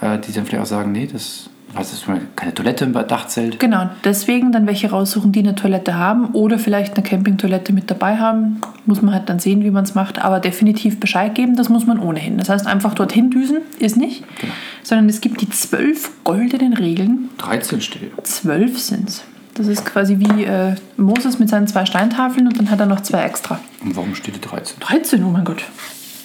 äh, 0.00 0.18
die 0.18 0.32
dann 0.32 0.46
vielleicht 0.46 0.62
auch 0.62 0.66
sagen, 0.66 0.92
nee, 0.92 1.08
das, 1.10 1.50
was 1.76 1.92
ist 1.92 2.08
mal 2.08 2.20
keine 2.36 2.54
Toilette 2.54 2.84
im 2.84 2.92
Dachzelt. 2.92 3.60
Genau, 3.60 3.88
deswegen 4.04 4.52
dann 4.52 4.66
welche 4.66 4.90
raussuchen, 4.90 5.32
die 5.32 5.40
eine 5.40 5.54
Toilette 5.54 5.94
haben 5.94 6.26
oder 6.32 6.58
vielleicht 6.58 6.94
eine 6.94 7.02
Campingtoilette 7.06 7.72
mit 7.72 7.90
dabei 7.90 8.16
haben. 8.18 8.60
Muss 8.86 9.02
man 9.02 9.14
halt 9.14 9.28
dann 9.28 9.38
sehen, 9.38 9.62
wie 9.64 9.70
man 9.70 9.84
es 9.84 9.94
macht, 9.94 10.18
aber 10.18 10.40
definitiv 10.40 10.98
Bescheid 11.00 11.34
geben, 11.34 11.56
das 11.56 11.68
muss 11.68 11.86
man 11.86 11.98
ohnehin. 11.98 12.38
Das 12.38 12.48
heißt, 12.48 12.66
einfach 12.66 12.94
dorthin 12.94 13.30
düsen 13.30 13.58
ist 13.78 13.96
nicht, 13.96 14.24
Genau. 14.40 14.52
sondern 14.82 15.08
es 15.08 15.20
gibt 15.20 15.40
die 15.40 15.50
zwölf 15.50 16.10
goldenen 16.24 16.72
Regeln. 16.72 17.28
13 17.38 17.80
steht. 17.80 18.12
Zwölf 18.26 18.78
sind 18.78 19.08
es. 19.08 19.24
Das 19.54 19.66
ist 19.68 19.86
quasi 19.86 20.18
wie 20.18 20.44
äh, 20.44 20.74
Moses 20.98 21.38
mit 21.38 21.48
seinen 21.48 21.66
zwei 21.66 21.86
Steintafeln 21.86 22.46
und 22.46 22.58
dann 22.58 22.70
hat 22.70 22.78
er 22.80 22.86
noch 22.86 23.00
zwei 23.00 23.22
extra. 23.22 23.58
Und 23.82 23.96
warum 23.96 24.14
steht 24.14 24.36
da 24.44 24.48
13? 24.50 24.78
13, 24.80 25.24
oh 25.24 25.30
mein 25.30 25.44
Gott. 25.44 25.62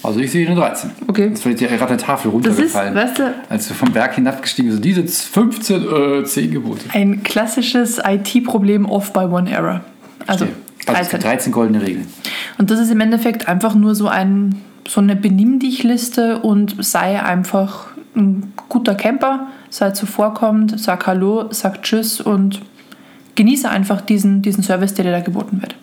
Also 0.03 0.19
ich 0.19 0.31
sehe 0.31 0.47
eine 0.47 0.55
13. 0.55 0.91
Okay. 1.07 1.29
Das 1.31 1.43
war 1.45 1.51
jetzt 1.51 1.61
ja 1.61 1.67
gerade 1.67 1.87
eine 1.87 1.97
Tafel 1.97 2.31
Das 2.41 2.53
ist, 2.53 2.75
runtergefallen. 2.75 2.95
weißt 2.95 3.19
du, 3.19 3.33
als 3.49 3.69
wir 3.69 3.75
vom 3.75 3.91
Berg 3.91 4.15
hinabgestiegen 4.15 4.71
sind. 4.71 4.83
Diese 4.83 5.05
15, 5.05 5.83
äh, 6.21 6.23
10 6.23 6.51
Gebote. 6.51 6.85
ein 6.93 7.21
klassisches 7.23 7.99
IT-Problem 8.03 8.85
off 8.85 9.13
by 9.13 9.19
one 9.25 9.49
error. 9.49 9.81
Also 10.27 10.45
Okay. 10.45 10.53
Also 10.87 11.01
es 11.03 11.09
13. 11.09 11.11
gibt 11.19 11.23
13 11.31 11.51
goldene 11.51 11.81
Regeln. 11.85 12.07
Und 12.57 12.71
das 12.71 12.79
ist 12.79 12.89
im 12.91 12.99
Endeffekt 13.01 13.47
einfach 13.47 13.75
nur 13.75 13.93
so, 13.93 14.07
ein, 14.07 14.55
so 14.87 14.99
eine 14.99 15.15
Benimm 15.15 15.59
dich 15.59 15.83
Liste 15.83 16.39
und 16.39 16.83
sei 16.83 17.21
einfach 17.21 17.87
ein 18.15 18.51
guter 18.67 18.95
Camper, 18.95 19.47
sei 19.69 19.91
zuvorkommend, 19.91 20.79
sag 20.79 21.05
Hallo, 21.05 21.49
sag 21.51 21.83
Tschüss 21.83 22.19
und 22.19 22.61
genieße 23.35 23.69
einfach 23.69 24.01
diesen, 24.01 24.41
diesen 24.41 24.63
Service, 24.63 24.95
der 24.95 25.05
dir 25.05 25.11
da 25.11 25.19
geboten 25.19 25.61
wird. 25.61 25.75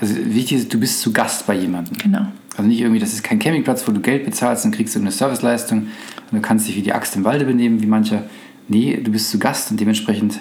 Also 0.00 0.16
wichtig 0.16 0.58
ist, 0.58 0.74
du 0.74 0.80
bist 0.80 1.00
zu 1.00 1.12
Gast 1.12 1.46
bei 1.46 1.54
jemandem. 1.54 1.96
Genau. 1.96 2.26
Also 2.56 2.68
nicht 2.68 2.80
irgendwie, 2.80 3.00
das 3.00 3.12
ist 3.12 3.22
kein 3.22 3.38
Campingplatz, 3.38 3.86
wo 3.86 3.92
du 3.92 4.00
Geld 4.00 4.24
bezahlst 4.24 4.64
und 4.64 4.70
kriegst 4.72 4.94
irgendeine 4.94 5.16
Serviceleistung 5.16 5.78
und 6.30 6.32
du 6.32 6.40
kannst 6.40 6.66
dich 6.68 6.76
wie 6.76 6.82
die 6.82 6.92
Axt 6.92 7.14
im 7.16 7.24
Walde 7.24 7.44
benehmen, 7.44 7.82
wie 7.82 7.86
mancher. 7.86 8.24
Nee, 8.68 8.98
du 9.02 9.10
bist 9.10 9.30
zu 9.30 9.38
Gast 9.38 9.70
und 9.70 9.78
dementsprechend, 9.80 10.40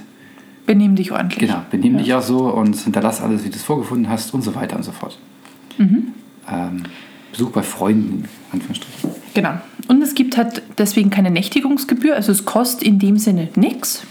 Benimm 0.66 0.96
dich 0.96 1.12
ordentlich. 1.12 1.40
genau, 1.40 1.62
benimm 1.70 1.98
dich 1.98 2.12
auch 2.14 2.24
so 2.24 2.52
und 2.52 2.76
hinterlass 2.76 3.22
alles, 3.22 3.44
wie 3.44 3.50
du 3.50 3.56
es 3.56 3.64
vorgefunden 3.64 4.10
hast 4.10 4.34
und 4.34 4.42
so 4.42 4.56
weiter 4.56 4.76
und 4.78 4.84
so 4.84 4.92
fort. 4.92 5.20
Mhm. 5.78 6.08
Ähm, 6.50 6.84
Besuch 7.32 7.52
bei 7.52 7.62
Freunden, 7.62 8.24
in 8.24 8.26
Anführungsstrichen. 8.54 9.10
Genau. 9.36 9.60
Und 9.88 10.02
es 10.02 10.16
gibt 10.16 10.38
halt 10.38 10.64
deswegen 10.78 11.10
keine 11.12 11.30
Nächtigungsgebühr, 11.30 12.16
also 12.16 12.32
es 12.32 12.46
kostet 12.46 12.82
in 12.88 12.98
dem 12.98 13.18
Sinne 13.18 13.50
nichts. 13.56 14.08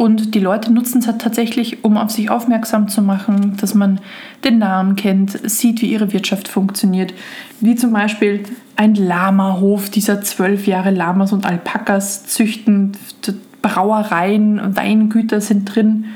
Und 0.00 0.34
die 0.34 0.40
Leute 0.40 0.72
nutzen 0.72 1.00
es 1.00 1.06
halt 1.06 1.20
tatsächlich, 1.20 1.84
um 1.84 1.98
auf 1.98 2.10
sich 2.10 2.30
aufmerksam 2.30 2.88
zu 2.88 3.02
machen, 3.02 3.58
dass 3.60 3.74
man 3.74 4.00
den 4.44 4.56
Namen 4.56 4.96
kennt, 4.96 5.38
sieht, 5.50 5.82
wie 5.82 5.92
ihre 5.92 6.14
Wirtschaft 6.14 6.48
funktioniert. 6.48 7.12
Wie 7.60 7.74
zum 7.74 7.92
Beispiel 7.92 8.44
ein 8.76 8.94
Lama-Hof, 8.94 9.90
dieser 9.90 10.22
zwölf 10.22 10.66
Jahre 10.66 10.90
Lamas 10.90 11.34
und 11.34 11.44
Alpakas 11.44 12.24
züchten, 12.24 12.92
Brauereien, 13.60 14.74
Weingüter 14.74 15.42
sind 15.42 15.66
drin. 15.66 16.06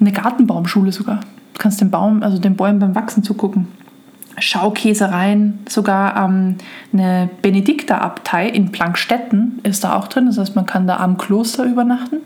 Eine 0.00 0.12
Gartenbaumschule 0.12 0.90
sogar. 0.90 1.20
Du 1.52 1.58
kannst 1.58 1.82
den 1.82 1.90
Baum, 1.90 2.22
also 2.22 2.38
den 2.38 2.56
Bäumen 2.56 2.78
beim 2.78 2.94
Wachsen 2.94 3.22
zugucken. 3.22 3.68
Schaukäsereien, 4.38 5.58
sogar 5.68 6.16
ähm, 6.16 6.56
eine 6.94 7.28
Benedikterabtei 7.42 8.48
in 8.48 8.72
Plankstetten 8.72 9.60
ist 9.64 9.84
da 9.84 9.98
auch 9.98 10.08
drin. 10.08 10.24
Das 10.24 10.38
heißt, 10.38 10.56
man 10.56 10.64
kann 10.64 10.86
da 10.86 10.96
am 10.96 11.18
Kloster 11.18 11.66
übernachten. 11.66 12.22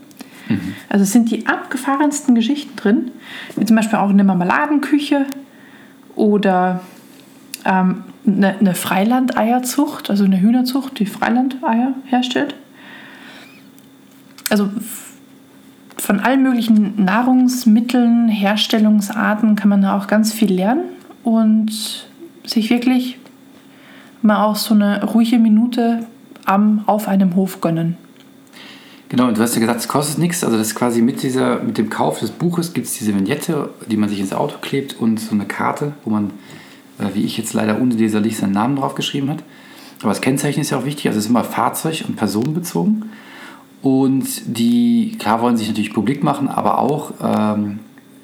Also 0.89 1.03
es 1.03 1.11
sind 1.11 1.31
die 1.31 1.47
abgefahrensten 1.47 2.35
Geschichten 2.35 2.75
drin, 2.75 3.11
wie 3.55 3.65
zum 3.65 3.75
Beispiel 3.75 3.99
auch 3.99 4.09
eine 4.09 4.23
Marmeladenküche 4.23 5.25
oder 6.15 6.81
ähm, 7.65 8.03
eine, 8.25 8.57
eine 8.57 8.75
Freilandeierzucht, 8.75 10.09
also 10.09 10.25
eine 10.25 10.39
Hühnerzucht, 10.39 10.99
die 10.99 11.05
Freilandeier 11.05 11.93
herstellt. 12.05 12.55
Also 14.49 14.69
von 15.97 16.19
allen 16.19 16.43
möglichen 16.43 17.03
Nahrungsmitteln, 17.03 18.29
Herstellungsarten 18.29 19.55
kann 19.55 19.69
man 19.69 19.81
da 19.81 19.97
auch 19.97 20.07
ganz 20.07 20.31
viel 20.31 20.53
lernen 20.53 20.83
und 21.23 22.07
sich 22.45 22.69
wirklich 22.69 23.17
mal 24.21 24.43
auch 24.43 24.55
so 24.55 24.73
eine 24.73 25.03
ruhige 25.03 25.39
Minute 25.39 26.05
am, 26.45 26.83
auf 26.85 27.07
einem 27.07 27.35
Hof 27.35 27.59
gönnen. 27.61 27.97
Genau, 29.09 29.27
und 29.27 29.37
du 29.37 29.41
hast 29.41 29.55
ja 29.55 29.61
gesagt, 29.61 29.79
es 29.79 29.87
kostet 29.87 30.17
nichts. 30.17 30.43
Also 30.43 30.57
das 30.57 30.67
ist 30.67 30.75
quasi 30.75 31.01
mit, 31.01 31.23
dieser, 31.23 31.61
mit 31.61 31.77
dem 31.77 31.89
Kauf 31.89 32.19
des 32.19 32.31
Buches 32.31 32.73
gibt 32.73 32.87
es 32.87 32.97
diese 32.97 33.15
Vignette, 33.15 33.69
die 33.89 33.95
man 33.95 34.09
sich 34.09 34.19
ins 34.19 34.33
Auto 34.33 34.57
klebt 34.59 34.99
und 34.99 35.19
so 35.19 35.33
eine 35.33 35.45
Karte, 35.45 35.93
wo 36.03 36.09
man, 36.09 36.31
äh, 36.99 37.05
wie 37.13 37.23
ich 37.23 37.37
jetzt 37.37 37.53
leider 37.53 37.79
unleserlich, 37.79 38.37
seinen 38.37 38.51
Namen 38.53 38.75
drauf 38.75 38.95
geschrieben 38.95 39.29
hat. 39.29 39.43
Aber 40.01 40.09
das 40.09 40.21
Kennzeichen 40.21 40.59
ist 40.59 40.69
ja 40.71 40.77
auch 40.77 40.85
wichtig, 40.85 41.07
also 41.07 41.17
es 41.17 41.25
ist 41.25 41.29
immer 41.29 41.43
Fahrzeug- 41.43 42.03
und 42.07 42.15
personenbezogen. 42.17 43.09
Und 43.81 44.25
die, 44.45 45.15
klar 45.19 45.41
wollen 45.41 45.55
sich 45.55 45.67
natürlich 45.67 45.93
publik 45.93 46.23
machen, 46.23 46.49
aber 46.49 46.79
auch, 46.79 47.13
ähm, 47.23 47.79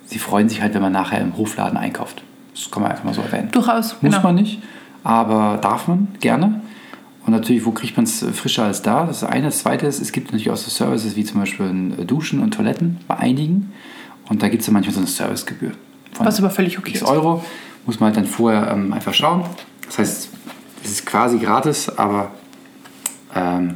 sie 0.05 0.19
freuen 0.19 0.49
sich 0.49 0.61
halt, 0.61 0.73
wenn 0.73 0.81
man 0.81 0.91
nachher 0.91 1.21
im 1.21 1.37
Hofladen 1.37 1.77
einkauft. 1.77 2.23
Das 2.53 2.69
kann 2.69 2.83
man 2.83 2.91
einfach 2.91 3.05
mal 3.05 3.13
so 3.13 3.21
erwähnen. 3.21 3.49
Durchaus. 3.51 3.93
Muss 4.01 4.11
genau. 4.11 4.23
man 4.23 4.35
nicht, 4.35 4.61
aber 5.03 5.57
darf 5.61 5.87
man 5.87 6.09
gerne. 6.19 6.61
Und 7.25 7.31
natürlich, 7.31 7.65
wo 7.65 7.71
kriegt 7.71 7.95
man 7.95 8.05
es 8.05 8.25
frischer 8.33 8.65
als 8.65 8.81
da? 8.81 9.05
Das 9.05 9.17
ist 9.17 9.23
eine. 9.23 9.45
Das 9.45 9.59
zweite 9.59 9.87
ist, 9.87 10.01
es 10.01 10.11
gibt 10.11 10.27
natürlich 10.27 10.49
auch 10.49 10.57
so 10.57 10.69
Services 10.69 11.15
wie 11.15 11.23
zum 11.23 11.39
Beispiel 11.39 11.65
ein 11.65 12.05
Duschen 12.05 12.41
und 12.41 12.53
Toiletten 12.53 12.99
bei 13.07 13.17
einigen. 13.17 13.71
Und 14.27 14.43
da 14.43 14.49
gibt 14.49 14.61
es 14.61 14.67
ja 14.67 14.73
manchmal 14.73 14.93
so 14.93 14.99
eine 14.99 15.07
Servicegebühr. 15.07 15.71
Was 16.17 16.39
aber 16.39 16.49
völlig 16.49 16.77
okay 16.77 16.93
ist. 16.93 17.03
Euro. 17.03 17.43
Muss 17.85 17.99
man 17.99 18.07
halt 18.07 18.17
dann 18.17 18.25
vorher 18.25 18.71
ähm, 18.71 18.93
einfach 18.93 19.13
schauen. 19.13 19.45
Das 19.85 19.99
heißt, 19.99 20.29
es 20.83 20.91
ist 20.91 21.05
quasi 21.05 21.37
gratis, 21.39 21.89
aber 21.89 22.31
ähm, 23.35 23.75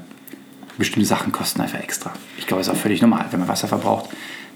bestimmte 0.78 1.08
Sachen 1.08 1.32
kosten 1.32 1.62
einfach 1.62 1.80
extra. 1.80 2.12
Ich 2.38 2.48
glaube, 2.48 2.62
das 2.62 2.68
ist 2.68 2.74
auch 2.74 2.82
völlig 2.82 3.02
normal. 3.02 3.26
Wenn 3.32 3.40
man 3.40 3.50
Wasser 3.50 3.68
verbraucht, 3.68 4.10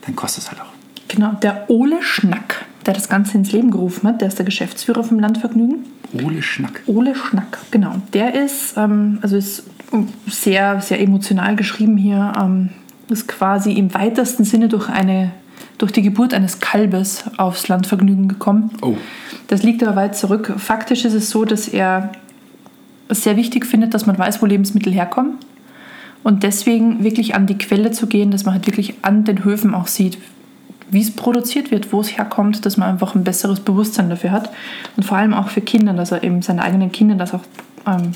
dann 0.06 0.16
kostet 0.16 0.44
es 0.44 0.52
halt 0.52 0.62
auch. 0.62 0.72
Genau, 1.08 1.34
der 1.34 1.70
Ole 1.70 2.02
Schnack, 2.02 2.66
der 2.86 2.94
das 2.94 3.10
Ganze 3.10 3.38
ins 3.38 3.52
Leben 3.52 3.72
gerufen 3.72 4.08
hat, 4.08 4.22
der 4.22 4.28
ist 4.28 4.38
der 4.38 4.46
Geschäftsführer 4.46 5.04
vom 5.04 5.20
Landvergnügen. 5.20 5.86
Ole 6.24 6.42
Schnack. 6.42 6.82
Ole 6.88 7.16
Schnack, 7.16 7.60
genau. 7.72 7.96
Der 8.14 8.34
ist, 8.34 8.76
ähm, 8.78 9.20
also 9.22 9.38
ist 9.38 9.64
sehr, 10.28 10.82
sehr 10.82 11.00
emotional 11.00 11.56
geschrieben 11.56 11.98
hier, 11.98 12.34
ähm, 12.40 12.70
ist 13.10 13.28
quasi 13.28 13.74
im 13.74 13.94
weitesten 13.94 14.44
Sinne 14.44 14.68
durch, 14.68 14.90
eine, 14.90 15.32
durch 15.78 15.92
die 15.92 16.02
Geburt 16.02 16.34
eines 16.34 16.60
Kalbes 16.60 17.26
aufs 17.38 17.68
Landvergnügen 17.68 18.28
gekommen. 18.28 18.72
Oh. 18.82 18.96
Das 19.48 19.64
liegt 19.64 19.84
aber 19.84 19.96
weit 19.96 20.16
zurück. 20.16 20.54
Faktisch 20.58 21.06
ist 21.06 21.14
es 21.14 21.30
so, 21.30 21.46
dass 21.46 21.68
er 21.68 22.12
es 23.10 23.24
sehr 23.24 23.36
wichtig 23.36 23.66
findet, 23.66 23.94
dass 23.94 24.06
man 24.06 24.18
weiß, 24.18 24.42
wo 24.42 24.46
Lebensmittel 24.46 24.94
herkommen. 24.94 25.38
Und 26.24 26.44
deswegen 26.44 27.04
wirklich 27.04 27.36
an 27.36 27.48
die 27.48 27.58
Quelle 27.58 27.92
zu 27.92 28.08
gehen, 28.08 28.32
dass 28.32 28.46
man 28.46 28.54
halt 28.54 28.68
wirklich 28.68 28.94
an 29.02 29.24
den 29.26 29.44
Höfen 29.44 29.74
auch 29.74 29.88
sieht, 29.88 30.18
wie 30.92 31.02
es 31.02 31.16
produziert 31.16 31.72
wird, 31.72 31.92
wo 31.92 32.02
es 32.02 32.18
herkommt, 32.18 32.66
dass 32.66 32.78
man 32.78 32.90
einfach 32.90 33.16
ein 33.16 33.24
besseres 33.24 33.62
Bewusstsein 33.62 34.10
dafür 34.10 34.32
hat. 34.32 34.52
Und 34.98 35.04
vor 35.04 35.18
allem 35.18 35.34
auch 35.34 35.48
für 35.48 35.62
Kinder, 35.62 35.94
dass 35.94 36.12
er 36.12 36.24
eben 36.24 36.42
seinen 36.42 36.60
eigenen 36.60 36.92
Kindern 36.92 37.18
das 37.18 37.34
auch 37.34 37.42
ähm, 37.88 38.12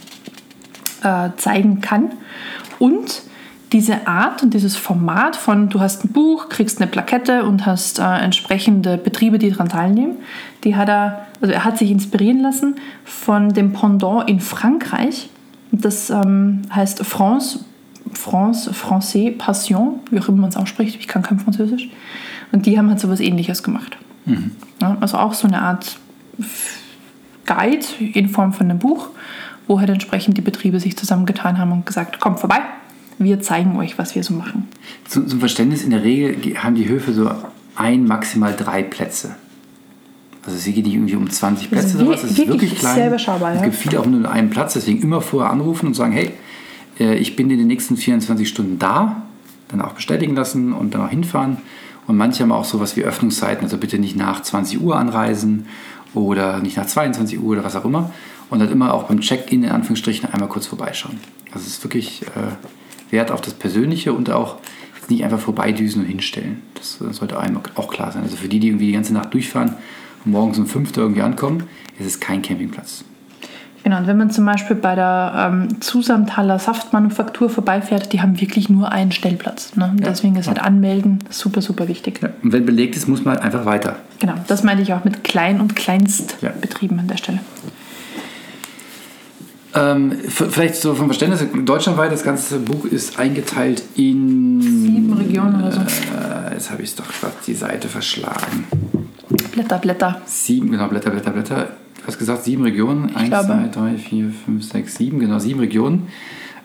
äh, 1.03 1.29
zeigen 1.38 1.79
kann. 1.79 2.12
Und 2.77 3.24
diese 3.72 4.08
Art 4.08 4.44
und 4.44 4.53
dieses 4.53 4.75
Format 4.75 5.36
von, 5.36 5.70
du 5.70 5.79
hast 5.79 6.05
ein 6.05 6.10
Buch, 6.10 6.50
kriegst 6.50 6.82
eine 6.82 6.89
Plakette 6.89 7.46
und 7.46 7.65
hast 7.65 8.00
äh, 8.00 8.03
entsprechende 8.03 8.98
Betriebe, 8.98 9.39
die 9.39 9.50
daran 9.50 9.70
teilnehmen, 9.70 10.17
die 10.63 10.75
hat 10.75 10.89
er, 10.89 11.27
also 11.41 11.53
er 11.53 11.63
hat 11.63 11.77
sich 11.77 11.91
inspirieren 11.91 12.41
lassen 12.41 12.75
von 13.03 13.53
dem 13.53 13.74
Pendant 13.74 14.29
in 14.29 14.39
Frankreich. 14.39 15.29
Das 15.72 16.10
ähm, 16.10 16.62
heißt 16.74 17.05
France, 17.05 17.65
France, 18.13 18.72
Français, 18.72 19.36
Passion, 19.36 20.00
wie 20.12 20.20
auch 20.20 20.27
immer 20.27 20.41
man 20.41 20.50
es 20.50 20.58
ausspricht, 20.58 20.98
ich 21.00 21.08
kann 21.08 21.22
kein 21.22 21.39
Französisch. 21.39 21.89
Und 22.56 22.66
die 22.66 22.78
haben 22.78 22.90
halt 22.90 23.02
sowas 23.02 23.20
ähnliches 23.20 23.64
gemacht. 23.64 23.98
Ja, 24.82 24.96
also 25.02 25.18
auch 25.18 25.34
so 25.34 25.46
eine 25.46 25.62
Art 25.62 25.98
Guide 27.46 27.86
in 28.14 28.30
Form 28.30 28.54
von 28.54 28.70
einem 28.70 28.80
Buch, 28.80 29.10
wo 29.68 29.80
halt 29.82 29.90
entsprechend 29.90 30.38
die 30.38 30.42
Betriebe 30.42 30.80
sich 30.80 30.96
zusammengetan 30.96 31.58
haben 31.58 31.74
und 31.74 31.86
gesagt, 31.86 32.22
kommt 32.22 32.40
vorbei, 32.40 32.60
wir 33.20 33.42
zeigen 33.42 33.76
euch, 33.78 33.98
was 34.00 34.16
wir 34.16 34.24
so 34.24 34.34
machen. 34.34 34.70
Zum, 35.06 35.28
zum 35.28 35.40
Verständnis, 35.40 35.84
in 35.84 35.90
der 35.90 36.02
Regel 36.04 36.36
ge- 36.36 36.56
haben 36.56 36.76
die 36.76 36.88
Höfe 36.88 37.14
so 37.14 37.30
ein, 37.76 38.06
maximal 38.06 38.56
drei 38.56 38.84
Plätze. 38.84 39.36
Also 40.46 40.58
es 40.58 40.64
geht 40.64 40.86
nicht 40.86 40.94
irgendwie 40.96 41.16
um 41.16 41.30
20 41.30 41.70
Das 41.72 41.86
ist 41.86 41.92
Plätze, 41.92 41.98
sowas. 42.06 42.22
wir- 42.24 42.26
Es 42.26 42.32
ist 42.32 42.38
wirklich 42.38 42.62
wirklich 42.62 42.80
klein. 42.80 42.96
sehr 42.96 43.08
überschaubar, 43.08 43.52
Es 43.54 43.60
ja. 43.60 43.66
gibt 43.66 43.76
viele 43.76 44.00
auch 44.00 44.06
nur 44.06 44.32
einen 44.32 44.50
Platz, 44.50 44.76
deswegen 44.76 45.02
immer 45.02 45.20
vorher 45.20 45.52
anrufen 45.52 45.88
und 45.88 45.94
sagen, 45.94 46.14
hey, 46.14 46.32
äh, 47.02 47.16
ich 47.16 47.36
bin 47.36 47.52
in 47.52 47.58
den 47.58 47.68
nächsten 47.68 47.98
24 47.98 48.48
Stunden 48.48 48.80
da, 48.80 49.24
dann 49.68 49.82
auch 49.82 49.92
bestätigen 49.94 50.36
lassen 50.36 50.72
und 50.72 50.94
dann 50.94 51.02
auch 51.02 51.10
hinfahren. 51.10 51.58
Und 52.08 52.18
manche 52.18 52.44
haben 52.44 52.52
auch 52.52 52.66
sowas 52.66 52.96
wie 52.96 53.04
Öffnungszeiten, 53.04 53.64
also 53.64 53.78
bitte 53.78 53.98
nicht 53.98 54.16
nach 54.16 54.42
20 54.42 54.82
Uhr 54.82 54.96
anreisen 54.96 55.68
oder 56.14 56.60
nicht 56.60 56.78
nach 56.78 56.86
22 56.86 57.40
Uhr 57.40 57.54
oder 57.54 57.64
was 57.64 57.76
auch 57.76 57.86
immer. 57.86 58.12
Und 58.50 58.60
dann 58.60 58.72
immer 58.72 58.94
auch 58.94 59.04
beim 59.04 59.22
Check-in 59.22 59.64
in 59.64 59.72
Anführungsstrichen 59.72 60.32
einmal 60.32 60.50
kurz 60.50 60.68
vorbeischauen. 60.68 61.20
Also 61.52 61.66
es 61.66 61.78
ist 61.78 61.84
wirklich 61.84 62.22
äh, 62.24 63.12
Wert 63.12 63.32
auf 63.32 63.42
das 63.42 63.56
Persönliche 63.56 64.14
und 64.14 64.30
auch 64.30 64.58
nicht 65.10 65.24
einfach 65.24 65.40
vorbeidüsen 65.40 66.04
und 66.04 66.08
hinstellen. 66.08 66.62
Das 66.76 67.02
äh, 67.02 67.12
sollte 67.12 67.40
einem 67.40 67.60
auch 67.76 67.90
klar 67.90 68.12
sein. 68.12 68.24
Also 68.24 68.38
für 68.38 68.48
die, 68.48 68.60
die 68.60 68.68
irgendwie 68.68 68.88
die 68.88 68.94
ganze 68.94 69.14
Nacht 69.14 69.34
durchfahren 69.34 69.76
und 70.24 70.32
morgens 70.32 70.60
um 70.60 70.68
5 70.68 70.92
Uhr 70.92 70.98
irgendwie 71.04 71.22
ankommen, 71.22 71.64
ist 72.00 72.06
es 72.06 72.20
kein 72.20 72.42
Campingplatz. 72.42 73.04
Genau, 73.86 73.98
und 74.00 74.08
wenn 74.08 74.18
man 74.18 74.32
zum 74.32 74.46
Beispiel 74.48 74.75
bei 74.75 74.96
der 74.96 75.51
ähm, 75.54 75.80
Zusamtaler 75.80 76.58
Saftmanufaktur 76.58 77.51
vorbeifährt, 77.51 78.13
die 78.13 78.20
haben 78.20 78.42
wirklich 78.42 78.68
nur 78.68 78.92
einen 78.92 79.12
Stellplatz. 79.12 79.75
Ne? 79.75 79.96
Ja. 80.00 80.08
Deswegen 80.08 80.36
ist 80.38 80.48
halt 80.48 80.60
Anmelden 80.60 81.20
super, 81.30 81.62
super 81.62 81.88
wichtig. 81.88 82.20
Ja. 82.24 82.30
Und 82.42 82.51
wenn 82.51 82.65
belegt 82.65 82.96
ist, 82.96 83.08
muss 83.08 83.24
man 83.24 83.38
einfach 83.38 83.65
weiter. 83.65 83.98
Genau, 84.18 84.34
das 84.48 84.63
meinte 84.63 84.82
ich 84.82 84.92
auch 84.92 85.04
mit 85.04 85.24
Klein- 85.24 85.62
und 85.62 85.74
Ja. 85.74 85.75
Kleinstbetrieben 85.75 87.00
an 87.00 87.08
der 87.08 87.18
Stelle. 87.18 87.39
Ähm, 89.75 90.13
vielleicht 90.30 90.77
so 90.77 90.96
vom 90.96 91.06
Verständnis, 91.06 91.46
deutschlandweit, 91.63 92.12
das 92.12 92.24
ganze 92.24 92.58
Buch 92.58 92.86
ist 92.86 93.20
eingeteilt 93.20 93.84
in 93.96 94.62
Sieben 94.63 95.13
Regionen 95.13 95.62
oder 95.62 95.72
so. 95.72 95.82
äh, 95.82 96.54
jetzt 96.54 96.72
habe 96.72 96.82
ich 96.82 96.96
doch 96.96 97.06
gerade 97.22 97.34
die 97.46 97.54
Seite 97.54 97.88
verschlagen. 97.88 98.63
Blätter, 99.51 99.77
Blätter. 99.77 100.22
Sieben, 100.25 100.72
genau, 100.72 100.88
Blätter, 100.88 101.12
Blätter, 101.12 101.30
Blätter. 101.30 101.68
Du 102.06 102.10
hast 102.10 102.20
gesagt, 102.20 102.44
sieben 102.44 102.62
Regionen. 102.62 103.16
Eins, 103.16 103.30
glaube. 103.30 103.48
zwei, 103.48 103.68
drei, 103.68 103.98
vier, 103.98 104.32
fünf, 104.46 104.64
sechs, 104.64 104.94
sieben, 104.94 105.20
genau, 105.20 105.40
sieben 105.40 105.60
Regionen. 105.60 106.08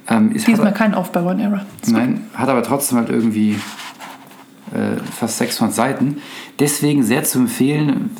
Ähm, 0.06 0.34
Diesmal 0.34 0.66
hat, 0.66 0.74
kein 0.74 0.92
Aufbau-Error. 0.92 1.64
nein, 1.86 2.26
hat 2.34 2.50
aber 2.50 2.62
trotzdem 2.62 2.98
halt 2.98 3.08
irgendwie 3.08 3.56
äh, 4.74 4.98
fast 5.18 5.38
600 5.38 5.74
Seiten. 5.74 6.18
Deswegen 6.58 7.02
sehr 7.02 7.24
zu 7.24 7.38
empfehlen, 7.38 8.10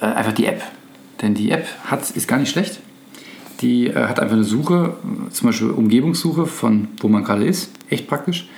äh, 0.00 0.06
einfach 0.06 0.32
die 0.32 0.46
App. 0.46 0.62
Denn 1.20 1.34
die 1.34 1.50
App 1.50 1.66
hat, 1.84 2.10
ist 2.10 2.26
gar 2.28 2.38
nicht 2.38 2.50
schlecht. 2.50 2.80
Die 3.60 3.88
äh, 3.88 4.06
hat 4.06 4.18
einfach 4.18 4.36
eine 4.36 4.44
Suche, 4.44 4.94
zum 5.32 5.46
Beispiel 5.46 5.68
Umgebungssuche 5.68 6.46
von 6.46 6.88
wo 6.98 7.08
man 7.08 7.24
gerade 7.24 7.44
ist, 7.44 7.72
echt 7.90 8.08
praktisch. 8.08 8.48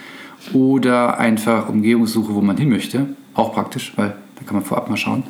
Oder 0.53 1.19
einfach 1.19 1.69
Umgebungssuche, 1.69 2.33
wo 2.33 2.41
man 2.41 2.57
hin 2.57 2.69
möchte, 2.69 3.09
auch 3.35 3.53
praktisch, 3.53 3.95
weil 3.97 4.15
da 4.37 4.45
kann 4.45 4.55
man 4.55 4.65
vorab 4.65 4.89
mal 4.89 4.97
schauen. 4.97 5.25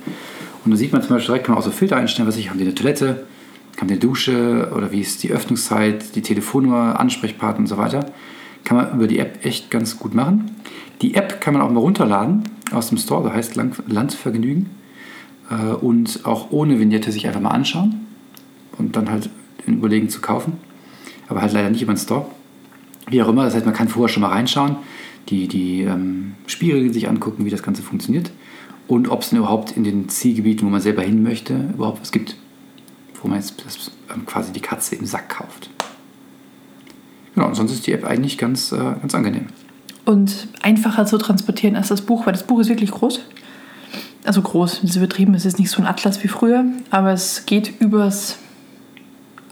Und 0.66 0.72
da 0.72 0.76
sieht 0.76 0.92
man 0.92 1.00
zum 1.00 1.10
Beispiel 1.10 1.28
direkt, 1.28 1.46
kann 1.46 1.54
man 1.54 1.62
auch 1.62 1.64
so 1.64 1.70
Filter 1.70 1.96
einstellen, 1.96 2.26
was 2.26 2.36
ich, 2.36 2.50
haben 2.50 2.58
die 2.58 2.64
eine 2.64 2.74
Toilette, 2.74 3.24
haben 3.76 3.86
die 3.86 3.94
eine 3.94 4.00
Dusche 4.00 4.72
oder 4.74 4.90
wie 4.90 5.00
ist 5.00 5.22
die 5.22 5.30
Öffnungszeit, 5.30 6.16
die 6.16 6.22
Telefonnummer, 6.22 6.98
Ansprechpartner 6.98 7.60
und 7.60 7.66
so 7.68 7.78
weiter. 7.78 8.06
Kann 8.64 8.76
man 8.76 8.92
über 8.94 9.06
die 9.06 9.20
App 9.20 9.44
echt 9.44 9.70
ganz 9.70 9.96
gut 9.96 10.12
machen. 10.12 10.50
Die 11.02 11.14
App 11.14 11.40
kann 11.40 11.54
man 11.54 11.62
auch 11.62 11.70
mal 11.70 11.78
runterladen 11.78 12.42
aus 12.72 12.88
dem 12.88 12.98
Store, 12.98 13.22
da 13.22 13.32
heißt 13.32 13.54
Landvergnügen. 13.86 14.70
Äh, 15.50 15.74
Und 15.74 16.26
auch 16.26 16.50
ohne 16.50 16.80
Vignette 16.80 17.12
sich 17.12 17.28
einfach 17.28 17.40
mal 17.40 17.50
anschauen 17.50 18.00
und 18.76 18.96
dann 18.96 19.08
halt 19.08 19.30
überlegen 19.68 20.08
zu 20.08 20.20
kaufen. 20.20 20.54
Aber 21.28 21.42
halt 21.42 21.52
leider 21.52 21.70
nicht 21.70 21.82
über 21.82 21.92
den 21.92 21.98
Store. 21.98 22.26
Wie 23.08 23.22
auch 23.22 23.28
immer, 23.28 23.44
das 23.44 23.54
heißt, 23.54 23.66
man 23.66 23.74
kann 23.74 23.86
vorher 23.86 24.12
schon 24.12 24.22
mal 24.22 24.30
reinschauen, 24.30 24.78
die, 25.28 25.46
die 25.46 25.82
ähm, 25.82 26.34
Spielregeln 26.48 26.92
sich 26.92 27.08
angucken, 27.08 27.44
wie 27.44 27.50
das 27.50 27.62
Ganze 27.62 27.82
funktioniert 27.82 28.32
und 28.88 29.08
ob 29.08 29.22
es 29.22 29.30
denn 29.30 29.38
überhaupt 29.38 29.72
in 29.72 29.84
den 29.84 30.08
Zielgebieten, 30.08 30.66
wo 30.66 30.70
man 30.70 30.80
selber 30.80 31.02
hin 31.02 31.22
möchte, 31.22 31.54
überhaupt 31.74 32.00
was 32.00 32.12
gibt, 32.12 32.36
wo 33.22 33.28
man 33.28 33.38
jetzt 33.38 33.64
das, 33.64 33.90
ähm, 34.14 34.26
quasi 34.26 34.52
die 34.52 34.60
Katze 34.60 34.94
im 34.96 35.06
Sack 35.06 35.28
kauft. 35.30 35.70
Genau, 37.34 37.48
und 37.48 37.54
sonst 37.54 37.72
ist 37.72 37.86
die 37.86 37.92
App 37.92 38.04
eigentlich 38.04 38.38
ganz, 38.38 38.72
äh, 38.72 38.76
ganz 38.76 39.14
angenehm. 39.14 39.46
Und 40.04 40.48
einfacher 40.62 41.04
zu 41.04 41.18
transportieren 41.18 41.76
als 41.76 41.88
das 41.88 42.00
Buch, 42.02 42.26
weil 42.26 42.32
das 42.32 42.44
Buch 42.44 42.60
ist 42.60 42.68
wirklich 42.68 42.92
groß. 42.92 43.20
Also 44.24 44.42
groß, 44.42 44.80
das 44.80 44.90
ist 44.90 44.96
übertrieben, 44.96 45.34
es 45.34 45.44
ist 45.44 45.58
nicht 45.58 45.70
so 45.70 45.80
ein 45.80 45.86
Atlas 45.86 46.22
wie 46.24 46.28
früher, 46.28 46.64
aber 46.90 47.12
es 47.12 47.44
geht 47.46 47.80
übers 47.80 48.38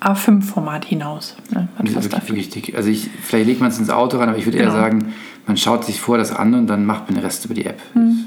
A5-Format 0.01 0.85
hinaus. 0.85 1.37
Ne? 1.51 1.69
Das 1.79 2.07
ist 2.07 2.13
wirklich, 2.13 2.49
A5. 2.49 2.55
wirklich. 2.55 2.77
Also 2.77 2.89
ich, 2.89 3.09
vielleicht 3.23 3.47
legt 3.47 3.61
man 3.61 3.71
es 3.71 3.79
ins 3.79 3.91
Auto 3.91 4.19
rein, 4.19 4.29
aber 4.29 4.39
ich 4.39 4.47
würde 4.47 4.59
eher 4.59 4.65
Genau. 4.67 4.77
sagen, 4.77 5.13
man 5.47 5.57
schaut 5.57 5.85
sich 5.85 6.01
vor 6.01 6.19
das 6.19 6.33
an 6.33 6.55
und 6.55 6.67
dann 6.67 6.87
macht 6.87 7.07
man 7.09 7.15
den 7.17 7.25
Rest 7.25 7.45
über 7.45 7.55
die 7.55 7.67
App. 7.67 7.81
Mhm. 7.95 8.27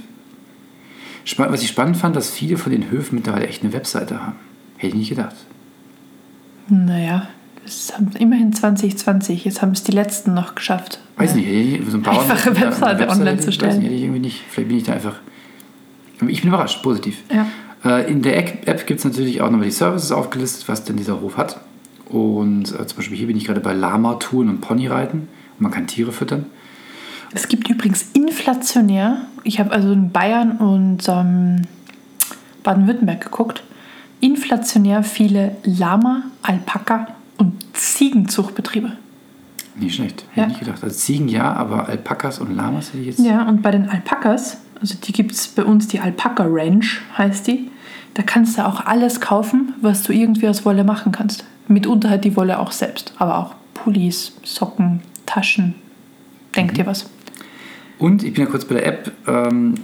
Was 1.38 1.62
ich 1.62 1.68
spannend 1.70 1.98
fand, 1.98 2.16
dass 2.16 2.30
viele 2.32 2.58
von 2.58 2.72
den 2.72 2.90
Höfen 2.90 3.16
mittlerweile 3.16 3.48
echt 3.48 3.64
eine 3.64 3.74
Webseite 3.74 4.22
haben. 4.22 4.36
Hätte 4.78 4.88
ich 4.88 4.96
nicht 4.96 5.10
gedacht. 5.10 5.36
Naja, 6.70 7.28
das 7.64 7.94
haben 7.94 8.12
immerhin 8.20 8.54
2020, 8.54 9.46
jetzt 9.46 9.62
haben 9.62 9.72
es 9.72 9.84
die 9.84 9.92
letzten 9.92 10.34
noch 10.34 10.56
geschafft. 10.56 11.00
Weiß 11.18 11.36
nicht, 11.36 11.46
hätte 11.48 11.58
ich 11.58 11.90
so 11.90 11.98
ein 11.98 12.04
Bauern, 12.04 12.20
Einfache 12.20 12.50
eine 12.52 12.62
Webseite 12.62 13.10
online 13.10 13.40
zu 13.40 13.48
Weiß 13.48 13.56
stellen. 13.56 13.78
nicht, 13.78 13.86
hätte 13.86 13.96
ich 13.96 14.02
irgendwie 14.04 14.20
nicht. 14.20 14.42
Vielleicht 14.50 14.68
bin 14.70 14.78
ich 14.78 14.84
da 14.84 14.94
einfach. 14.94 15.16
Ich 16.28 16.42
bin 16.42 16.50
überrascht, 16.50 16.82
positiv. 16.84 17.18
Ja. 17.34 17.48
Äh, 17.84 18.12
In 18.12 18.22
der 18.22 18.38
App- 18.38 18.68
App 18.68 18.86
gibt 18.88 19.00
es 19.00 19.06
natürlich 19.06 19.42
auch 19.42 19.50
nochmal 19.50 19.66
die 19.68 19.72
Services 19.72 20.12
aufgelistet, 20.12 20.68
was 20.68 20.84
denn 20.84 20.98
dieser 20.98 21.22
Hof 21.22 21.38
hat. 21.38 21.60
Und 22.10 22.72
äh, 22.74 22.88
zum 22.88 22.98
Beispiel 22.98 23.18
hier 23.18 23.28
bin 23.28 23.38
ich 23.38 23.46
gerade 23.46 23.60
bei 23.60 23.74
Lama-Touren 23.74 24.50
und 24.50 24.62
Ponyreiten. 24.62 25.20
Und 25.22 25.62
man 25.62 25.72
kann 25.72 25.88
Tiere 25.88 26.12
füttern. 26.12 26.46
Es 27.34 27.48
gibt 27.48 27.70
übrigens 27.70 28.04
inflationär, 28.14 29.22
ich 29.44 29.60
habe 29.60 29.72
also 29.72 29.92
in 29.92 30.12
Bayern 30.12 30.58
und 30.58 31.08
ähm, 31.08 31.64
Baden-Württemberg 32.64 33.22
geguckt, 33.22 33.64
inflationär 34.20 35.04
viele 35.04 35.56
Lama, 35.64 36.24
Alpaka 36.42 37.08
und 37.38 37.54
Ziegenzuchtbetriebe. 37.74 38.94
Nicht 39.76 39.96
schlecht, 39.96 40.26
hätte 40.32 40.40
Ja. 40.40 40.44
ich 40.44 40.50
nicht 40.50 40.60
gedacht. 40.62 40.84
Also 40.84 40.96
Ziegen 40.96 41.28
ja, 41.28 41.54
aber 41.54 41.88
Alpakas 41.88 42.40
und 42.40 42.56
Lamas 42.56 42.88
hätte 42.90 43.00
ich 43.00 43.06
jetzt. 43.08 43.20
Ja, 43.20 43.48
und 43.48 43.62
bei 43.62 43.72
den 43.72 43.90
Alpakas, 43.90 44.58
also 44.82 44.96
die 45.04 45.12
gibt 45.12 45.34
es 45.34 45.48
bei 45.50 45.64
uns, 45.64 45.88
die 45.88 46.00
Alpaka 46.00 46.46
Ranch 46.48 47.02
heißt 47.18 47.46
die, 47.48 47.70
da 48.16 48.24
kannst 48.24 48.58
du 48.58 48.66
auch 48.66 48.86
alles 48.86 49.22
kaufen, 49.22 49.74
was 49.82 50.02
du 50.02 50.14
irgendwie 50.14 50.48
aus 50.48 50.66
Wolle 50.66 50.84
machen 50.84 51.12
kannst. 51.12 51.46
Mitunter 51.68 52.10
halt 52.10 52.24
die 52.26 52.36
Wolle 52.36 52.58
auch 52.60 52.72
selbst, 52.72 53.14
aber 53.20 53.38
auch 53.38 53.54
Pullis, 53.76 54.34
Socken, 54.44 55.02
Taschen. 55.28 55.76
Denk 56.56 56.74
dir 56.74 56.88
was. 56.88 57.08
Und 58.00 58.24
ich 58.24 58.34
bin 58.34 58.46
ja 58.46 58.50
kurz 58.50 58.66
bei 58.66 58.76
der 58.76 58.86
App. 58.86 59.12
Ähm, 59.28 59.76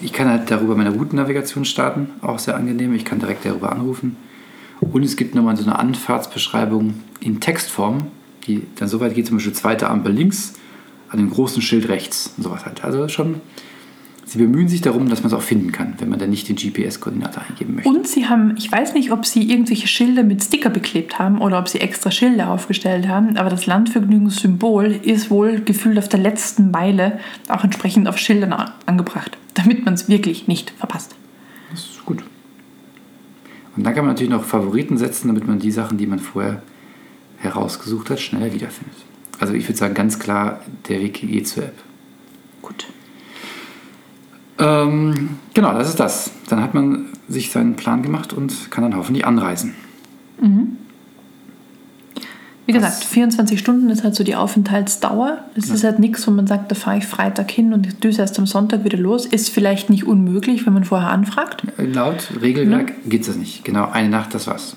ich 0.00 0.12
kann 0.12 0.28
halt 0.28 0.50
darüber 0.50 0.76
meine 0.76 0.90
Routennavigation 0.90 1.64
starten, 1.64 2.10
auch 2.20 2.38
sehr 2.38 2.56
angenehm. 2.56 2.94
Ich 2.94 3.04
kann 3.04 3.18
direkt 3.18 3.44
darüber 3.44 3.72
anrufen. 3.72 4.16
Und 4.80 5.02
es 5.02 5.16
gibt 5.16 5.34
nochmal 5.34 5.56
so 5.56 5.64
eine 5.64 5.78
Anfahrtsbeschreibung 5.78 6.94
in 7.20 7.40
Textform, 7.40 7.98
die 8.46 8.62
dann 8.76 8.88
so 8.88 9.00
weit 9.00 9.14
geht, 9.14 9.26
zum 9.26 9.36
Beispiel 9.36 9.54
zweite 9.54 9.88
Ampel 9.88 10.12
links, 10.12 10.54
an 11.08 11.18
dem 11.18 11.30
großen 11.30 11.62
Schild 11.62 11.88
rechts 11.88 12.34
und 12.36 12.42
sowas 12.42 12.66
halt. 12.66 12.84
Also 12.84 13.08
schon, 13.08 13.40
sie 14.26 14.38
bemühen 14.38 14.68
sich 14.68 14.80
darum, 14.82 15.08
dass 15.08 15.20
man 15.22 15.28
es 15.28 15.32
auch 15.32 15.42
finden 15.42 15.72
kann, 15.72 15.94
wenn 15.98 16.08
man 16.08 16.18
dann 16.18 16.30
nicht 16.30 16.48
den 16.48 16.56
GPS-Koordinator 16.56 17.44
eingeben 17.48 17.76
möchte. 17.76 17.88
Und 17.88 18.06
sie 18.08 18.26
haben, 18.26 18.54
ich 18.58 18.70
weiß 18.70 18.92
nicht, 18.94 19.12
ob 19.12 19.24
sie 19.24 19.48
irgendwelche 19.50 19.86
Schilder 19.86 20.24
mit 20.24 20.42
Sticker 20.42 20.68
beklebt 20.68 21.18
haben 21.18 21.40
oder 21.40 21.58
ob 21.58 21.68
sie 21.68 21.80
extra 21.80 22.10
Schilder 22.10 22.50
aufgestellt 22.50 23.08
haben, 23.08 23.36
aber 23.36 23.48
das 23.48 23.66
Landvergnügungssymbol 23.66 24.86
ist 25.02 25.30
wohl 25.30 25.60
gefühlt 25.60 25.98
auf 25.98 26.08
der 26.08 26.20
letzten 26.20 26.72
Meile 26.72 27.20
auch 27.48 27.62
entsprechend 27.62 28.08
auf 28.08 28.18
Schildern 28.18 28.52
angebracht, 28.84 29.38
damit 29.54 29.84
man 29.84 29.94
es 29.94 30.08
wirklich 30.08 30.48
nicht 30.48 30.72
verpasst. 30.72 31.14
Das 31.70 31.80
ist 31.80 32.04
gut. 32.04 32.24
Und 33.76 33.84
dann 33.84 33.94
kann 33.94 34.04
man 34.04 34.14
natürlich 34.14 34.32
noch 34.32 34.44
Favoriten 34.44 34.98
setzen, 34.98 35.28
damit 35.28 35.46
man 35.46 35.60
die 35.60 35.70
Sachen, 35.70 35.98
die 35.98 36.06
man 36.06 36.18
vorher 36.18 36.62
herausgesucht 37.38 38.10
hat, 38.10 38.18
schneller 38.18 38.52
wiederfindet. 38.52 38.96
Also 39.38 39.54
ich 39.54 39.68
würde 39.68 39.78
sagen, 39.78 39.94
ganz 39.94 40.18
klar, 40.18 40.62
der 40.88 41.00
Weg 41.00 41.20
geht 41.20 41.46
zur 41.46 41.64
App. 41.64 41.76
Gut. 42.62 42.86
Ähm, 44.58 45.30
genau, 45.54 45.72
das 45.74 45.88
ist 45.88 46.00
das. 46.00 46.30
Dann 46.48 46.62
hat 46.62 46.74
man 46.74 47.06
sich 47.28 47.50
seinen 47.50 47.74
Plan 47.76 48.02
gemacht 48.02 48.32
und 48.32 48.70
kann 48.70 48.82
dann 48.82 48.96
hoffentlich 48.96 49.26
anreisen. 49.26 49.74
Wie 52.68 52.74
Was- 52.74 52.82
gesagt, 52.82 53.04
24 53.04 53.60
Stunden 53.60 53.90
ist 53.90 54.02
halt 54.02 54.14
so 54.16 54.24
die 54.24 54.34
Aufenthaltsdauer. 54.34 55.38
Es 55.54 55.70
ist 55.70 55.84
halt 55.84 55.98
nichts, 56.00 56.26
wo 56.26 56.30
man 56.32 56.46
sagt, 56.48 56.70
da 56.70 56.74
fahre 56.74 56.98
ich 56.98 57.06
Freitag 57.06 57.50
hin 57.50 57.72
und 57.72 58.02
düse 58.02 58.22
erst 58.22 58.38
am 58.40 58.46
Sonntag 58.46 58.84
wieder 58.84 58.98
los. 58.98 59.24
Ist 59.24 59.50
vielleicht 59.50 59.88
nicht 59.88 60.04
unmöglich, 60.04 60.66
wenn 60.66 60.72
man 60.72 60.84
vorher 60.84 61.10
anfragt. 61.10 61.62
Äh, 61.78 61.84
Laut 61.84 62.28
Regelwerk 62.40 62.92
geht 63.08 63.26
das 63.28 63.36
nicht. 63.36 63.64
Genau, 63.64 63.88
eine 63.90 64.08
Nacht, 64.08 64.34
das 64.34 64.46
war's. 64.48 64.74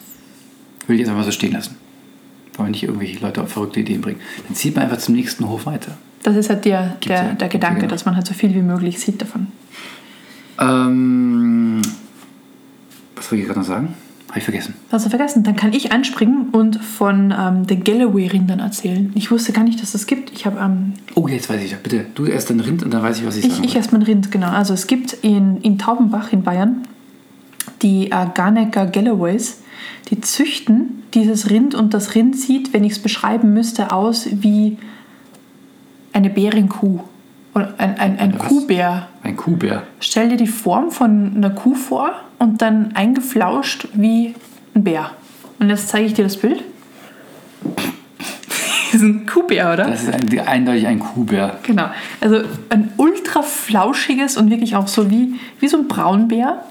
Will 0.87 0.95
ich 0.97 1.01
jetzt 1.01 1.09
einfach 1.09 1.23
so 1.25 1.31
stehen 1.31 1.53
lassen. 1.53 1.75
Wollen 2.55 2.67
wir 2.67 2.71
nicht 2.71 2.83
irgendwelche 2.83 3.19
Leute 3.19 3.41
auf 3.41 3.49
verrückte 3.53 3.79
Ideen 3.79 4.01
bringen. 4.01 4.19
Dann 4.47 4.55
zieht 4.55 4.75
man 4.75 4.83
einfach 4.85 4.97
zum 4.97 5.15
nächsten 5.15 5.47
Hof 5.47 5.65
weiter. 5.65 5.97
Das 6.23 6.35
ist 6.35 6.49
halt 6.49 6.65
der, 6.65 6.97
Gibt's 6.99 7.07
ja- 7.07 7.23
der, 7.23 7.33
der 7.35 7.47
ja 7.47 7.51
Gedanke, 7.51 7.79
genau. 7.81 7.89
dass 7.91 8.05
man 8.05 8.15
halt 8.15 8.27
so 8.27 8.33
viel 8.35 8.53
wie 8.53 8.61
möglich 8.61 8.99
sieht 8.99 9.21
davon. 9.21 9.47
Ähm, 10.59 11.81
was 13.15 13.31
wollte 13.31 13.41
ich 13.41 13.47
gerade 13.47 13.59
noch 13.59 13.67
sagen? 13.67 13.93
Habe 14.29 14.39
ich 14.39 14.43
vergessen. 14.43 14.75
Hast 14.91 15.05
du 15.05 15.09
vergessen? 15.09 15.43
Dann 15.43 15.55
kann 15.55 15.73
ich 15.73 15.91
einspringen 15.91 16.49
und 16.51 16.75
von 16.83 17.33
ähm, 17.37 17.65
den 17.65 17.83
Galloway-Rindern 17.83 18.59
erzählen. 18.59 19.11
Ich 19.15 19.31
wusste 19.31 19.53
gar 19.53 19.63
nicht, 19.63 19.79
dass 19.81 19.87
es 19.89 19.93
das 19.93 20.05
gibt. 20.07 20.31
Ich 20.31 20.45
habe 20.45 20.59
ähm, 20.59 20.93
Oh, 21.15 21.27
jetzt 21.27 21.49
weiß 21.49 21.63
ich. 21.63 21.75
Bitte, 21.77 22.05
du 22.13 22.25
erst 22.25 22.51
den 22.51 22.59
Rind 22.59 22.83
und 22.83 22.93
dann 22.93 23.01
weiß 23.01 23.19
ich, 23.19 23.25
was 23.25 23.37
ich, 23.37 23.45
Ich, 23.45 23.51
sagen 23.53 23.63
ich 23.63 23.69
wollte. 23.69 23.77
erstmal 23.79 24.03
Rind, 24.03 24.31
genau. 24.31 24.49
Also 24.49 24.75
es 24.75 24.85
gibt 24.85 25.13
in, 25.13 25.57
in 25.61 25.79
Taubenbach 25.79 26.31
in 26.31 26.43
Bayern 26.43 26.83
die 27.81 28.11
äh, 28.11 28.27
Garnecker 28.35 28.85
Galloways, 28.85 29.61
die 30.09 30.19
züchten 30.21 31.03
dieses 31.13 31.49
Rind 31.49 31.73
und 31.73 31.93
das 31.93 32.13
Rind 32.13 32.35
sieht, 32.37 32.73
wenn 32.73 32.83
ich 32.83 32.93
es 32.93 32.99
beschreiben 32.99 33.53
müsste, 33.53 33.91
aus 33.91 34.27
wie 34.31 34.77
eine 36.13 36.29
Bärenkuh 36.29 36.99
ein, 37.53 37.97
ein, 37.97 38.19
ein 38.19 38.39
Was? 38.39 38.47
Kuhbär. 38.47 39.07
Ein 39.23 39.35
Kuhbär. 39.35 39.83
Stell 39.99 40.29
dir 40.29 40.37
die 40.37 40.47
Form 40.47 40.91
von 40.91 41.33
einer 41.35 41.49
Kuh 41.49 41.75
vor 41.75 42.13
und 42.37 42.61
dann 42.61 42.95
eingeflauscht 42.95 43.87
wie 43.93 44.35
ein 44.75 44.83
Bär. 44.83 45.11
Und 45.59 45.69
jetzt 45.69 45.89
zeige 45.89 46.05
ich 46.05 46.13
dir 46.13 46.23
das 46.23 46.37
Bild. 46.37 46.63
Das 48.91 49.01
ist 49.01 49.07
ein 49.07 49.27
Kuhbär, 49.27 49.71
oder? 49.71 49.85
Das 49.85 50.01
ist 50.01 50.11
ein, 50.11 50.39
eindeutig 50.47 50.87
ein 50.87 50.97
Kuhbär. 50.97 51.59
Genau. 51.61 51.91
Also 52.21 52.41
ein 52.69 52.91
ultra 52.97 53.43
flauschiges 53.43 54.35
und 54.35 54.49
wirklich 54.49 54.75
auch 54.75 54.87
so 54.87 55.11
wie, 55.11 55.35
wie 55.59 55.67
so 55.67 55.77
ein 55.77 55.87
Braunbär. 55.87 56.63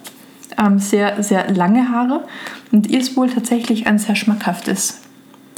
Ähm, 0.58 0.80
sehr, 0.80 1.22
sehr 1.22 1.48
lange 1.54 1.90
Haare 1.92 2.24
und 2.72 2.90
ist 2.90 3.16
wohl 3.16 3.30
tatsächlich 3.30 3.86
ein 3.86 4.00
sehr 4.00 4.16
schmackhaftes 4.16 5.00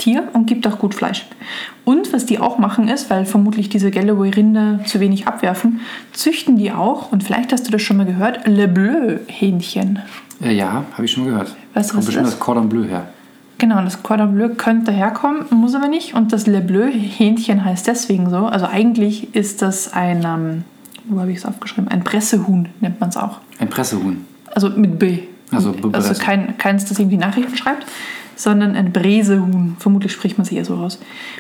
Tier 0.00 0.28
und 0.32 0.46
gibt 0.46 0.66
auch 0.66 0.78
gut 0.78 0.94
Fleisch. 0.94 1.26
Und 1.84 2.12
was 2.12 2.26
die 2.26 2.38
auch 2.38 2.58
machen 2.58 2.88
ist, 2.88 3.10
weil 3.10 3.24
vermutlich 3.24 3.68
diese 3.68 3.90
Galloway-Rinder 3.90 4.80
zu 4.84 5.00
wenig 5.00 5.26
abwerfen, 5.26 5.80
züchten 6.12 6.56
die 6.56 6.72
auch, 6.72 7.12
und 7.12 7.22
vielleicht 7.22 7.52
hast 7.52 7.66
du 7.66 7.70
das 7.70 7.82
schon 7.82 7.96
mal 7.96 8.06
gehört, 8.06 8.46
Le 8.46 8.66
Bleu-Hähnchen. 8.66 10.00
Äh, 10.42 10.54
ja, 10.54 10.84
habe 10.92 11.04
ich 11.04 11.12
schon 11.12 11.24
mal 11.24 11.30
gehört. 11.30 11.54
Weißt 11.74 11.90
du, 11.90 11.94
Kommt 11.94 11.98
was 12.02 12.06
bestimmt 12.06 12.26
das 12.26 12.34
das 12.34 12.40
Cordon 12.40 12.68
Bleu 12.68 12.84
her. 12.84 13.08
Genau, 13.58 13.82
das 13.82 14.02
Cordon 14.02 14.34
Bleu 14.34 14.48
könnte 14.56 14.90
herkommen, 14.90 15.44
muss 15.50 15.74
aber 15.74 15.88
nicht. 15.88 16.14
Und 16.14 16.32
das 16.32 16.46
Le 16.46 16.60
Bleu 16.60 16.90
Hähnchen 16.90 17.64
heißt 17.64 17.86
deswegen 17.86 18.30
so. 18.30 18.46
Also 18.46 18.66
eigentlich 18.66 19.34
ist 19.34 19.60
das 19.60 19.92
ein 19.92 20.24
ähm, 20.24 20.64
wo 21.10 21.20
habe 21.20 21.32
ich 21.32 21.38
es 21.38 21.44
aufgeschrieben? 21.44 21.88
Ein 21.88 22.04
Pressehuhn 22.04 22.68
nennt 22.80 23.00
man 23.00 23.10
es 23.10 23.16
auch. 23.16 23.40
Ein 23.58 23.68
Pressehuhn. 23.68 24.24
Also 24.46 24.70
mit 24.70 24.98
B. 24.98 25.20
Also, 25.50 25.74
also 25.92 26.14
kein, 26.14 26.56
keins, 26.58 26.84
das 26.84 26.98
irgendwie 27.00 27.16
Nachrichten 27.16 27.56
schreibt, 27.56 27.84
sondern 28.40 28.74
ein 28.74 28.90
Bräsehuhn. 28.92 29.76
Vermutlich 29.78 30.12
spricht 30.12 30.38
man 30.38 30.46
es 30.46 30.52
eher 30.52 30.64
so 30.64 30.74
aus. 30.74 30.98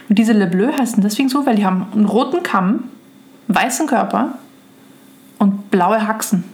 Und 0.08 0.18
diese 0.18 0.34
Le 0.34 0.46
Bleu 0.46 0.70
heißen 0.70 1.02
deswegen 1.02 1.30
so, 1.30 1.46
weil 1.46 1.56
die 1.56 1.64
haben 1.64 1.86
einen 1.94 2.04
roten 2.04 2.42
Kamm, 2.42 2.84
weißen 3.48 3.86
Körper 3.86 4.34
und 5.38 5.70
blaue 5.70 6.06
Haxen. 6.06 6.44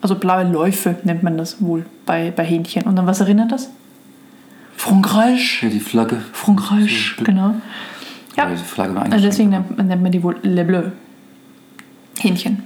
Also 0.00 0.14
blaue 0.14 0.44
Läufe 0.44 0.96
nennt 1.02 1.24
man 1.24 1.36
das 1.36 1.60
wohl 1.60 1.86
bei, 2.06 2.30
bei 2.30 2.44
Hähnchen. 2.44 2.84
Und 2.84 2.96
an 2.98 3.06
was 3.06 3.18
erinnert 3.18 3.50
das? 3.50 3.68
Frankreich. 4.76 5.62
Ja, 5.62 5.68
die 5.68 5.80
Flagge. 5.80 6.22
Frankreich, 6.32 7.14
So, 7.18 7.24
genau. 7.24 7.54
Ja, 8.36 8.46
die 8.46 8.56
Flagge 8.56 8.92
nur 8.92 9.02
also 9.02 9.24
deswegen 9.24 9.50
nennt, 9.50 9.76
nennt 9.76 10.02
man 10.02 10.12
die 10.12 10.22
wohl 10.22 10.36
Le 10.42 10.64
Bleu. 10.64 10.84
Hähnchen. 12.20 12.62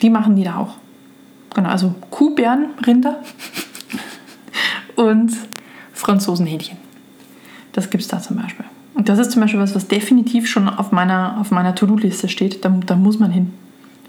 Die 0.00 0.10
machen 0.10 0.36
die 0.36 0.44
da 0.44 0.58
auch. 0.58 0.74
Genau, 1.54 1.70
also 1.70 1.94
Kuhbären, 2.10 2.66
Rinder 2.86 3.20
und 4.96 5.32
Franzosenhähnchen. 6.04 6.76
Das 7.72 7.90
gibt 7.90 8.02
es 8.02 8.08
da 8.08 8.20
zum 8.20 8.36
Beispiel. 8.36 8.64
Und 8.94 9.08
das 9.08 9.18
ist 9.18 9.32
zum 9.32 9.42
Beispiel 9.42 9.58
was, 9.58 9.74
was 9.74 9.88
definitiv 9.88 10.46
schon 10.48 10.68
auf 10.68 10.92
meiner, 10.92 11.40
auf 11.40 11.50
meiner 11.50 11.74
To-Do-Liste 11.74 12.28
steht. 12.28 12.64
Da, 12.64 12.68
da 12.86 12.94
muss 12.94 13.18
man 13.18 13.30
hin. 13.32 13.52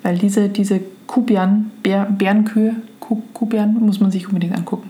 Weil 0.04 0.18
diese, 0.20 0.50
diese 0.50 0.82
Kuhbären, 1.08 1.72
Bär, 1.82 2.06
Bärenkühe, 2.06 2.76
Kuhbären, 3.34 3.80
muss 3.84 4.00
man 4.00 4.12
sich 4.12 4.28
unbedingt 4.28 4.56
angucken. 4.56 4.90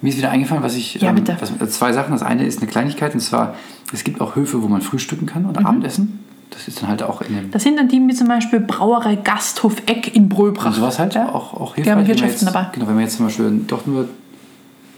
Mir 0.00 0.10
ist 0.10 0.18
wieder 0.18 0.30
eingefallen, 0.30 0.62
was 0.62 0.76
ich. 0.76 0.94
Ja, 0.96 1.10
ähm, 1.10 1.16
bitte. 1.16 1.36
Was, 1.40 1.50
äh, 1.60 1.68
zwei 1.68 1.92
Sachen. 1.92 2.12
Das 2.12 2.22
eine 2.22 2.44
ist 2.44 2.58
eine 2.60 2.68
Kleinigkeit, 2.70 3.14
und 3.14 3.20
zwar, 3.20 3.54
es 3.92 4.04
gibt 4.04 4.20
auch 4.20 4.36
Höfe, 4.36 4.62
wo 4.62 4.68
man 4.68 4.80
frühstücken 4.80 5.26
kann 5.26 5.42
Mhm. 5.42 5.48
oder 5.50 5.66
Abendessen. 5.66 6.20
Das 6.50 6.66
ist 6.66 6.80
dann 6.82 6.88
halt 6.88 7.02
auch 7.02 7.20
in 7.22 7.34
dem. 7.36 7.50
Das 7.50 7.62
sind 7.62 7.76
dann 7.78 7.88
die 7.88 8.00
wie 8.06 8.14
zum 8.14 8.26
Beispiel 8.28 8.60
Brauerei 8.60 9.16
Gasthof 9.16 9.74
Eck 9.86 10.14
in 10.16 10.28
Bröbrach. 10.28 10.66
Und 10.66 10.72
sowas 10.74 10.98
halt 10.98 11.14
Ja? 11.14 11.28
auch, 11.28 11.52
auch 11.54 11.74
hilfreich. 11.74 11.84
Die 11.84 11.90
haben 12.00 12.06
Wirtschaften 12.06 12.46
dabei. 12.46 12.68
Genau, 12.72 12.86
wenn 12.88 12.94
man 12.94 13.04
jetzt 13.04 13.16
zum 13.16 13.26
Beispiel 13.26 13.60
doch 13.66 13.86
nur 13.86 14.08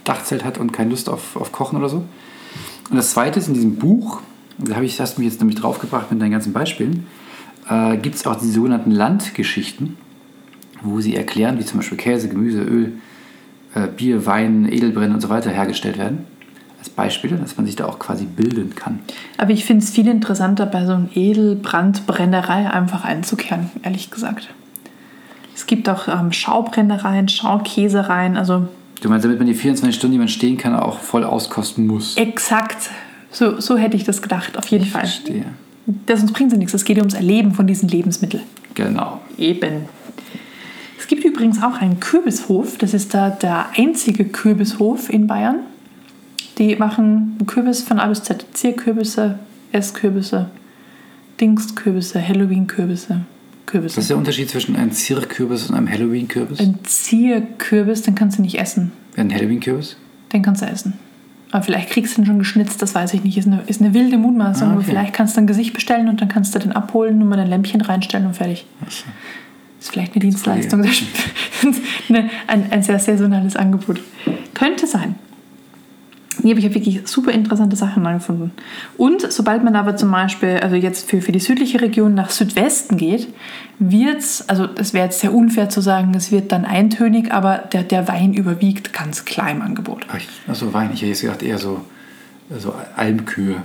Dachzelt 0.03 0.43
hat 0.43 0.57
und 0.57 0.71
keine 0.71 0.89
Lust 0.89 1.09
auf, 1.09 1.35
auf 1.35 1.51
Kochen 1.51 1.77
oder 1.77 1.89
so. 1.89 2.03
Und 2.89 2.97
das 2.97 3.11
zweite 3.11 3.39
ist 3.39 3.47
in 3.47 3.53
diesem 3.53 3.75
Buch, 3.75 4.21
da 4.57 4.75
habe 4.75 4.85
ich, 4.85 4.99
hast 4.99 5.17
du 5.17 5.21
mich 5.21 5.31
jetzt 5.31 5.39
nämlich 5.39 5.59
draufgebracht 5.59 6.11
mit 6.11 6.21
deinen 6.21 6.31
ganzen 6.31 6.53
Beispielen, 6.53 7.07
äh, 7.69 7.97
gibt 7.97 8.15
es 8.15 8.27
auch 8.27 8.35
die 8.35 8.49
sogenannten 8.49 8.91
Landgeschichten, 8.91 9.97
wo 10.81 10.99
sie 10.99 11.15
erklären, 11.15 11.59
wie 11.59 11.65
zum 11.65 11.79
Beispiel 11.79 11.97
Käse, 11.97 12.29
Gemüse, 12.29 12.61
Öl, 12.61 12.93
äh, 13.75 13.87
Bier, 13.87 14.25
Wein, 14.25 14.67
Edelbrenne 14.71 15.13
und 15.13 15.21
so 15.21 15.29
weiter 15.29 15.51
hergestellt 15.51 15.97
werden. 15.97 16.25
Als 16.79 16.89
Beispiele, 16.89 17.37
dass 17.37 17.57
man 17.57 17.67
sich 17.67 17.75
da 17.75 17.85
auch 17.85 17.99
quasi 17.99 18.25
bilden 18.25 18.73
kann. 18.75 18.99
Aber 19.37 19.51
ich 19.51 19.65
finde 19.65 19.83
es 19.83 19.91
viel 19.91 20.07
interessanter, 20.07 20.65
bei 20.65 20.85
so 20.85 20.93
einer 20.93 21.09
Edelbrandbrennerei 21.13 22.71
einfach 22.71 23.05
einzukehren, 23.05 23.69
ehrlich 23.83 24.09
gesagt. 24.09 24.49
Es 25.53 25.67
gibt 25.67 25.87
auch 25.87 26.07
ähm, 26.07 26.31
Schaubrennereien, 26.31 27.27
Schaukäsereien, 27.27 28.35
also 28.35 28.67
Du 29.01 29.09
meinst, 29.09 29.25
damit 29.25 29.39
man 29.39 29.47
die 29.47 29.55
24 29.55 29.95
Stunden, 29.95 30.13
die 30.13 30.19
man 30.19 30.27
stehen 30.27 30.57
kann, 30.57 30.75
auch 30.75 30.99
voll 30.99 31.23
auskosten 31.23 31.87
muss. 31.87 32.15
exakt. 32.17 32.89
So, 33.31 33.59
so 33.61 33.77
hätte 33.77 33.95
ich 33.95 34.03
das 34.03 34.21
gedacht, 34.21 34.57
auf 34.57 34.67
jeden 34.67 34.85
Fall. 34.85 35.01
Verstehe. 35.01 35.45
Das 36.05 36.19
sonst 36.19 36.33
bringt 36.33 36.51
sie 36.51 36.57
nichts. 36.57 36.73
Es 36.73 36.83
geht 36.83 36.97
ums 36.97 37.13
Erleben 37.13 37.53
von 37.53 37.65
diesen 37.65 37.87
Lebensmitteln. 37.87 38.43
Genau. 38.75 39.21
Eben. 39.37 39.85
Es 40.99 41.07
gibt 41.07 41.23
übrigens 41.23 41.63
auch 41.63 41.81
einen 41.81 41.99
Kürbishof. 41.99 42.77
Das 42.77 42.93
ist 42.93 43.13
da 43.13 43.29
der 43.29 43.67
einzige 43.77 44.25
Kürbishof 44.25 45.09
in 45.09 45.27
Bayern. 45.27 45.61
Die 46.57 46.75
machen 46.75 47.37
Kürbis 47.47 47.81
von 47.81 47.99
A 47.99 48.07
bis 48.07 48.23
Z. 48.23 48.45
Zierkürbisse, 48.53 49.39
Esskürbisse, 49.71 50.51
Dingskürbisse, 51.39 52.25
Halloween-Kürbisse, 52.25 53.21
Kürbisse. 53.65 53.97
Was 53.97 54.03
ist 54.03 54.09
der 54.09 54.17
Unterschied 54.17 54.49
zwischen 54.49 54.75
einem 54.75 54.91
Zirkkürbis 54.91 55.69
und 55.69 55.75
einem 55.75 55.89
Halloween-Kürbis? 55.89 56.59
Ein 56.59 56.79
Zierkürbis, 56.83 58.01
den 58.01 58.15
kannst 58.15 58.37
du 58.37 58.41
nicht 58.41 58.59
essen. 58.59 58.91
Ein 59.17 59.33
Halloween-Kürbis? 59.33 59.97
Den 60.33 60.41
kannst 60.41 60.61
du 60.61 60.65
essen. 60.65 60.93
Aber 61.51 61.63
vielleicht 61.63 61.89
kriegst 61.89 62.17
du 62.17 62.21
ihn 62.21 62.25
schon 62.25 62.39
geschnitzt, 62.39 62.81
das 62.81 62.95
weiß 62.95 63.13
ich 63.13 63.23
nicht. 63.23 63.37
Ist 63.37 63.47
eine, 63.47 63.61
ist 63.67 63.81
eine 63.81 63.93
wilde 63.93 64.17
Mutmaßung. 64.17 64.67
Ah, 64.69 64.71
Aber 64.71 64.79
okay. 64.79 64.91
vielleicht 64.91 65.13
kannst 65.13 65.35
du 65.35 65.41
ein 65.41 65.47
Gesicht 65.47 65.73
bestellen 65.73 66.07
und 66.07 66.21
dann 66.21 66.29
kannst 66.29 66.55
du 66.55 66.59
den 66.59 66.71
abholen, 66.71 67.17
nur 67.17 67.27
mal 67.27 67.39
ein 67.39 67.47
Lämpchen 67.47 67.81
reinstellen 67.81 68.25
und 68.25 68.35
fertig. 68.35 68.65
Ist 69.79 69.89
vielleicht 69.89 70.13
eine 70.13 70.21
Dienstleistung. 70.21 70.83
eine, 72.09 72.29
ein, 72.47 72.71
ein 72.71 72.83
sehr 72.83 72.99
saisonales 72.99 73.55
Angebot. 73.57 73.99
Könnte 74.53 74.87
sein. 74.87 75.15
Nee, 76.43 76.51
aber 76.51 76.59
ich 76.59 76.65
habe 76.65 76.75
wirklich 76.75 77.01
super 77.05 77.31
interessante 77.31 77.75
Sachen 77.75 78.05
angefunden. 78.05 78.51
Und 78.97 79.31
sobald 79.31 79.63
man 79.63 79.75
aber 79.75 79.95
zum 79.95 80.11
Beispiel, 80.11 80.59
also 80.61 80.75
jetzt 80.75 81.09
für, 81.09 81.21
für 81.21 81.31
die 81.31 81.39
südliche 81.39 81.81
Region 81.81 82.13
nach 82.13 82.29
Südwesten 82.29 82.97
geht, 82.97 83.27
wird 83.79 84.19
es, 84.19 84.47
also 84.49 84.67
es 84.75 84.93
wäre 84.93 85.05
jetzt 85.05 85.19
sehr 85.19 85.33
unfair 85.33 85.69
zu 85.69 85.81
sagen, 85.81 86.13
es 86.15 86.31
wird 86.31 86.51
dann 86.51 86.65
eintönig, 86.65 87.31
aber 87.31 87.57
der, 87.57 87.83
der 87.83 88.07
Wein 88.07 88.33
überwiegt 88.33 88.93
ganz 88.93 89.25
klar 89.25 89.51
im 89.51 89.61
Angebot. 89.61 90.05
Achso, 90.47 90.73
Wein. 90.73 90.91
Ich 90.93 91.01
hätte 91.01 91.09
jetzt 91.09 91.21
gedacht, 91.21 91.43
eher 91.43 91.57
so, 91.57 91.81
so 92.57 92.73
Almkühe. 92.95 93.61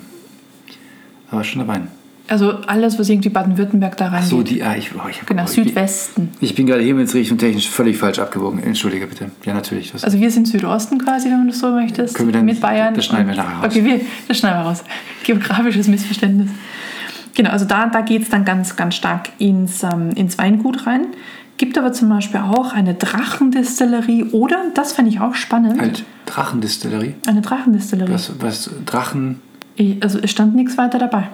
Aber 1.31 1.45
schon 1.45 1.61
der 1.61 1.69
Wein. 1.69 1.89
Also 2.29 2.53
alles, 2.67 2.99
was 2.99 3.09
irgendwie 3.09 3.29
Baden-Württemberg 3.29 3.97
da 3.97 4.09
reingeht. 4.09 4.29
So, 4.29 4.43
die. 4.43 4.63
Ah, 4.63 4.75
ich, 4.77 4.91
oh, 4.95 5.09
ich, 5.09 5.21
hab- 5.21 5.27
genau, 5.29 5.43
oh, 5.43 5.47
ich 5.49 5.55
bin- 5.55 5.65
Südwesten. 5.65 6.29
Ich 6.41 6.55
bin 6.57 6.67
gerade 6.67 6.83
himmelsrichtung 6.83 7.39
technisch 7.39 7.69
völlig 7.69 7.97
falsch 7.99 8.19
abgewogen. 8.19 8.61
Entschuldige 8.63 9.07
bitte. 9.07 9.31
Ja, 9.45 9.55
natürlich. 9.55 9.93
Das, 9.93 10.03
Also 10.03 10.19
wir 10.19 10.31
sind 10.31 10.49
Südosten 10.49 10.99
quasi, 10.99 11.31
wenn 11.31 11.43
du 11.43 11.51
das 11.53 11.61
so 11.61 11.71
möchtest. 11.71 12.15
Können 12.17 12.29
wir 12.29 12.33
dann- 12.33 12.45
mit 12.45 12.61
Bayern. 12.61 12.95
das 12.95 13.05
schneiden 13.07 13.29
wir 13.29 13.37
nachher 13.37 13.59
raus. 13.59 13.67
Okay, 13.67 13.85
wir, 13.85 14.01
das 14.27 14.39
schneiden 14.39 14.59
wir 14.61 14.65
raus. 14.67 14.83
Geografisches 15.25 15.87
Missverständnis. 15.87 16.51
Genau, 17.35 17.51
also 17.51 17.65
da, 17.65 17.87
da 17.87 18.01
geht 18.01 18.23
es 18.23 18.29
dann 18.31 18.45
ganz, 18.45 18.75
ganz 18.77 18.95
stark 18.97 19.29
ins, 19.39 19.83
ähm, 19.83 20.11
ins 20.17 20.37
Weingut 20.39 20.87
rein. 20.87 21.07
Gibt 21.59 21.79
aber 21.79 21.93
zum 21.93 22.09
Beispiel 22.09 22.41
auch 22.41 22.73
eine 22.73 22.95
Drachendistillerie 22.95 24.25
oder, 24.33 24.65
das 24.75 24.93
fand 24.93 25.09
ich 25.09 25.21
auch 25.21 25.35
spannend, 25.35 25.81
halt, 25.81 26.05
Drachendistillerie. 26.27 27.15
eine 27.27 27.41
Drachendistillerie. 27.41 28.13
Was, 28.13 28.33
was, 28.41 28.71
Drachen. 28.85 29.41
Also 30.01 30.19
es 30.21 30.31
stand 30.31 30.55
nichts 30.57 30.77
weiter 30.77 30.99
dabei. 30.99 31.29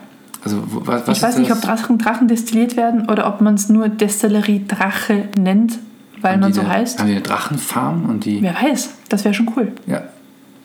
Also, 0.45 0.63
was, 0.67 1.07
was 1.07 1.17
ich 1.17 1.23
weiß 1.23 1.39
nicht, 1.39 1.51
das? 1.51 1.59
ob 1.59 1.65
Drachen, 1.65 1.99
Drachen 1.99 2.29
destilliert 2.29 2.77
werden 2.77 3.09
oder 3.09 3.27
ob 3.29 3.41
man 3.41 3.55
es 3.55 3.69
nur 3.69 3.89
Destillerie 3.89 4.65
Drache 4.67 5.29
nennt, 5.39 5.79
weil 6.21 6.33
Haben 6.33 6.41
man 6.41 6.53
so 6.53 6.63
eine, 6.63 6.71
heißt. 6.71 6.99
Haben 6.99 7.07
die 7.07 7.13
eine 7.13 7.23
Drachenfarm 7.23 8.07
und 8.09 8.25
die. 8.25 8.43
Wer 8.43 8.55
weiß, 8.55 8.91
das 9.09 9.25
wäre 9.25 9.35
schon 9.35 9.51
cool. 9.57 9.73
Ja, 9.87 10.03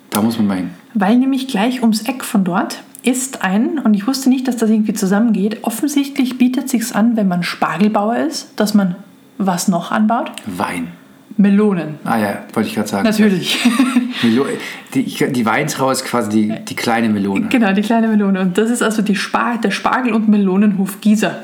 da 0.10 0.22
muss 0.22 0.38
man 0.38 0.48
mal 0.48 0.58
hin. 0.58 0.70
Weil 0.94 1.18
nämlich 1.18 1.48
gleich 1.48 1.82
ums 1.82 2.02
Eck 2.04 2.24
von 2.24 2.44
dort 2.44 2.82
ist 3.04 3.44
ein, 3.44 3.80
und 3.80 3.94
ich 3.94 4.08
wusste 4.08 4.30
nicht, 4.30 4.48
dass 4.48 4.58
das 4.58 4.70
irgendwie 4.70 4.94
zusammengeht, 4.94 5.64
offensichtlich 5.64 6.38
bietet 6.38 6.70
sich's 6.70 6.92
an, 6.92 7.16
wenn 7.16 7.28
man 7.28 7.44
Spargelbauer 7.44 8.18
ist, 8.18 8.52
dass 8.56 8.74
man 8.74 8.96
was 9.38 9.68
noch 9.68 9.92
anbaut? 9.92 10.32
Wein. 10.46 10.90
Melonen. 11.38 12.00
Ah 12.04 12.18
ja, 12.18 12.44
wollte 12.54 12.70
ich 12.70 12.76
gerade 12.76 12.90
sagen. 12.90 13.04
Natürlich. 13.04 13.60
Melo 14.24 14.46
die, 14.94 15.04
die 15.04 15.46
Weintraube 15.46 15.92
ist 15.92 16.06
quasi 16.06 16.30
die, 16.30 16.54
die 16.66 16.76
kleine 16.76 17.10
Melone. 17.10 17.48
genau, 17.50 17.74
die 17.74 17.82
kleine 17.82 18.08
Melone. 18.08 18.42
Und 18.42 18.58
das 18.58 18.72
ist 18.72 18.82
also 18.82 19.02
die 19.02 19.16
Spar 19.16 19.60
der 19.62 19.72
Spargel- 19.72 20.14
und 20.14 20.28
Melonenhof 20.28 21.00
Gießer. 21.02 21.36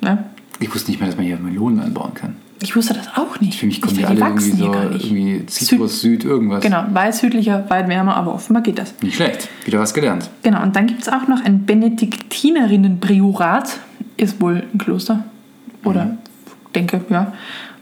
Ne? 0.00 0.24
Ich 0.60 0.72
wusste 0.72 0.90
nicht 0.90 1.00
mehr, 1.00 1.08
dass 1.08 1.16
man 1.16 1.26
hier 1.26 1.38
Melonen 1.38 1.80
anbauen 1.80 2.14
kann. 2.14 2.36
Ich 2.62 2.76
wusste 2.76 2.92
das 2.92 3.08
auch 3.16 3.40
nicht. 3.40 3.58
Für 3.58 3.64
mich 3.66 3.80
kommen 3.80 3.94
Ich 3.94 4.00
die 4.00 4.06
alle 4.06 4.20
irgendwie 4.20 4.50
so 4.50 4.72
irgendwie 4.72 5.46
Zitrus, 5.46 6.02
Süd, 6.02 6.24
irgendwas. 6.24 6.62
Genau, 6.62 6.84
weit 6.92 7.14
südlicher, 7.14 7.64
weit 7.68 7.88
wärmer, 7.88 8.16
aber 8.16 8.34
offenbar 8.34 8.62
geht 8.62 8.78
das. 8.78 8.92
Nicht 9.02 9.16
schlecht. 9.16 9.48
Wieder 9.64 9.80
was 9.80 9.94
gelernt. 9.94 10.28
Genau, 10.42 10.62
und 10.62 10.76
dann 10.76 10.86
gibt 10.86 11.00
es 11.00 11.08
auch 11.08 11.26
noch 11.26 11.42
ein 11.42 11.64
Benediktinerinnenpriorat. 11.64 13.78
Ist 14.18 14.42
wohl 14.42 14.62
ein 14.72 14.78
Kloster. 14.78 15.24
Oder 15.84 16.18
denke, 16.74 17.00
ja. 17.08 17.32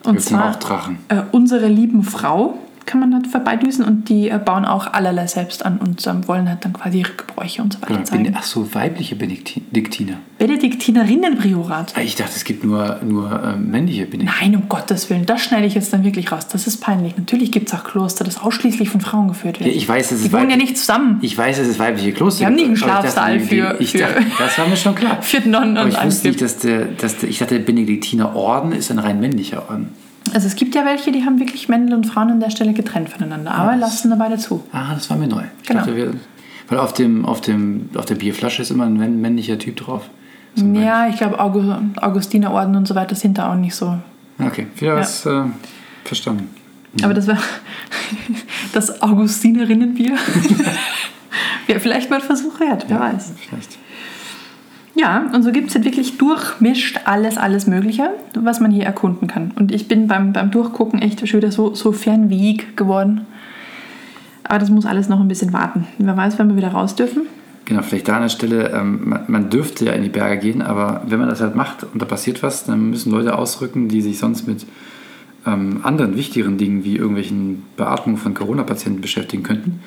Und 0.04 0.20
zwar 0.20 0.50
auch 0.50 0.56
Drachen? 0.56 0.98
äh, 1.08 1.22
unsere 1.32 1.66
lieben 1.68 2.02
Frau 2.02 2.58
kann 2.88 2.98
man 3.00 3.10
da 3.12 3.20
vorbeidüsen 3.28 3.84
und 3.84 4.08
die 4.08 4.28
äh, 4.30 4.38
bauen 4.44 4.64
auch 4.64 4.92
allerlei 4.92 5.26
selbst 5.28 5.64
an 5.64 5.78
und 5.78 6.04
ähm, 6.06 6.26
wollen 6.26 6.48
halt 6.48 6.64
dann 6.64 6.72
quasi 6.72 6.98
ihre 7.00 7.12
Gebräuche 7.12 7.62
und 7.62 7.74
so 7.74 7.82
weiter 7.82 8.02
zeigen. 8.02 8.24
Bene- 8.24 8.36
Ach 8.38 8.42
so, 8.42 8.74
weibliche 8.74 9.14
Benediktiner. 9.14 10.14
Benediktinerinnenpriorat. 10.38 11.94
Ah, 11.96 12.00
Ich 12.00 12.14
dachte, 12.16 12.32
es 12.34 12.44
gibt 12.44 12.64
nur, 12.64 12.98
nur 13.06 13.42
ähm, 13.44 13.70
männliche 13.70 14.06
Benediktiner. 14.06 14.32
Nein, 14.40 14.56
um 14.56 14.68
Gottes 14.68 15.10
Willen, 15.10 15.26
das 15.26 15.42
schneide 15.42 15.66
ich 15.66 15.74
jetzt 15.74 15.92
dann 15.92 16.04
wirklich 16.04 16.32
raus. 16.32 16.48
Das 16.48 16.66
ist 16.66 16.78
peinlich. 16.80 17.16
Natürlich 17.16 17.52
gibt 17.52 17.68
es 17.68 17.74
auch 17.78 17.84
Kloster, 17.84 18.24
das 18.24 18.40
ausschließlich 18.40 18.88
von 18.88 19.00
Frauen 19.00 19.28
geführt 19.28 19.60
wird. 19.60 19.70
Ja, 19.70 19.76
ich 19.76 19.88
weiß, 19.88 20.12
es 20.12 20.22
die 20.22 20.32
wohnen 20.32 20.50
ja 20.50 20.56
nicht 20.56 20.76
zusammen. 20.78 21.18
Ich 21.22 21.36
weiß, 21.36 21.58
es 21.58 21.68
ist 21.68 21.78
weibliche 21.78 22.12
Kloster. 22.12 22.40
Wir 22.40 22.46
haben 22.46 22.54
nicht 22.54 22.64
einen 22.66 22.82
aber 22.82 23.00
Schlafsaal 23.02 23.40
für- 23.40 23.76
Ich 23.80 23.92
für- 23.92 23.98
dachte, 23.98 24.22
das 24.38 24.58
war 24.58 24.66
mir 24.68 24.76
schon 24.76 24.94
klar. 24.94 25.20
Für 25.28 25.46
Nonnen 25.48 25.76
Aber 25.76 25.86
und 25.86 25.92
ich 25.94 26.02
wusste 26.04 26.28
nicht, 26.28 26.40
dass 26.40 26.58
der, 26.58 26.86
dass 26.86 27.18
der, 27.18 27.28
ich 27.28 27.38
dachte, 27.38 27.58
der 27.58 27.64
Benediktiner 27.64 28.34
Orden 28.34 28.72
ist 28.72 28.90
ein 28.90 28.98
rein 28.98 29.20
männlicher 29.20 29.68
Orden. 29.68 29.88
Also 30.34 30.46
es 30.46 30.56
gibt 30.56 30.74
ja 30.74 30.84
welche, 30.84 31.10
die 31.12 31.24
haben 31.24 31.38
wirklich 31.40 31.68
Männer 31.68 31.96
und 31.96 32.06
Frauen 32.06 32.30
an 32.30 32.40
der 32.40 32.50
Stelle 32.50 32.72
getrennt 32.72 33.08
voneinander, 33.10 33.52
aber 33.54 33.76
lassen 33.76 34.10
dabei 34.10 34.28
dazu. 34.28 34.62
Ah, 34.72 34.94
das 34.94 35.08
war 35.10 35.16
mir 35.16 35.26
neu. 35.28 35.42
Ich 35.62 35.68
Genau. 35.68 35.80
dachte, 35.80 35.96
wir, 35.96 36.12
weil 36.68 36.78
auf, 36.78 36.92
dem, 36.92 37.24
auf, 37.24 37.40
dem, 37.40 37.88
auf 37.94 38.04
der 38.04 38.14
Bierflasche 38.16 38.62
ist 38.62 38.70
immer 38.70 38.84
ein 38.86 38.96
männ- 38.96 39.20
männlicher 39.20 39.58
Typ 39.58 39.76
drauf. 39.76 40.08
So 40.54 40.64
Ja, 40.66 41.08
ich 41.08 41.16
glaube 41.16 41.38
August, 41.40 41.70
Augustinerorden 42.02 42.76
und 42.76 42.86
so 42.88 42.94
weiter 42.94 43.14
sind 43.14 43.38
da 43.38 43.50
auch 43.52 43.56
nicht 43.56 43.74
so. 43.74 43.98
Okay, 44.38 44.66
wieder 44.76 44.96
was 44.96 45.24
äh, 45.26 45.42
verstanden. 46.04 46.48
Aber 47.02 47.14
das 47.14 47.26
war 47.26 47.38
das 48.72 49.02
Augustinerinnenbier. 49.02 50.16
Wäre 51.66 51.80
vielleicht 51.80 52.08
mal 52.10 52.16
ein 52.16 52.22
Versuch 52.22 52.58
wert, 52.60 52.86
wer 52.88 52.98
weiß. 53.00 53.32
Vielleicht. 53.48 53.78
Ja, 54.98 55.30
und 55.32 55.44
so 55.44 55.52
gibt 55.52 55.68
es 55.68 55.76
halt 55.76 55.84
wirklich 55.84 56.18
durchmischt 56.18 57.02
alles, 57.04 57.38
alles 57.38 57.68
Mögliche, 57.68 58.10
was 58.34 58.58
man 58.58 58.72
hier 58.72 58.84
erkunden 58.84 59.28
kann. 59.28 59.52
Und 59.54 59.70
ich 59.70 59.86
bin 59.86 60.08
beim, 60.08 60.32
beim 60.32 60.50
Durchgucken 60.50 61.00
echt 61.00 61.26
schon 61.28 61.38
wieder 61.38 61.52
so, 61.52 61.72
so 61.72 61.92
fernweg 61.92 62.76
geworden. 62.76 63.20
Aber 64.42 64.58
das 64.58 64.70
muss 64.70 64.86
alles 64.86 65.08
noch 65.08 65.20
ein 65.20 65.28
bisschen 65.28 65.52
warten. 65.52 65.86
Wer 65.98 66.16
weiß, 66.16 66.36
wann 66.40 66.48
wir 66.48 66.56
wieder 66.56 66.72
raus 66.72 66.96
dürfen. 66.96 67.22
Genau, 67.66 67.82
vielleicht 67.82 68.08
da 68.08 68.16
an 68.16 68.22
der 68.22 68.28
Stelle, 68.28 68.70
ähm, 68.70 69.10
man, 69.10 69.24
man, 69.28 69.50
dürfte 69.50 69.84
ja 69.84 69.92
in 69.92 70.02
die 70.02 70.08
Berge 70.08 70.38
gehen, 70.38 70.62
aber 70.62 71.02
wenn 71.06 71.20
man 71.20 71.28
das 71.28 71.40
halt 71.40 71.54
macht 71.54 71.84
und 71.92 72.02
da 72.02 72.06
passiert 72.06 72.42
was, 72.42 72.64
dann 72.64 72.90
müssen 72.90 73.12
Leute 73.12 73.38
ausrücken, 73.38 73.88
die 73.88 74.02
sich 74.02 74.18
sonst 74.18 74.48
mit 74.48 74.66
ähm, 75.46 75.80
anderen 75.84 76.16
wichtigeren 76.16 76.58
Dingen 76.58 76.82
wie 76.82 76.96
irgendwelchen 76.96 77.62
Beatmungen 77.76 78.18
von 78.18 78.34
Corona-Patienten 78.34 79.00
beschäftigen 79.00 79.44
könnten 79.44 79.78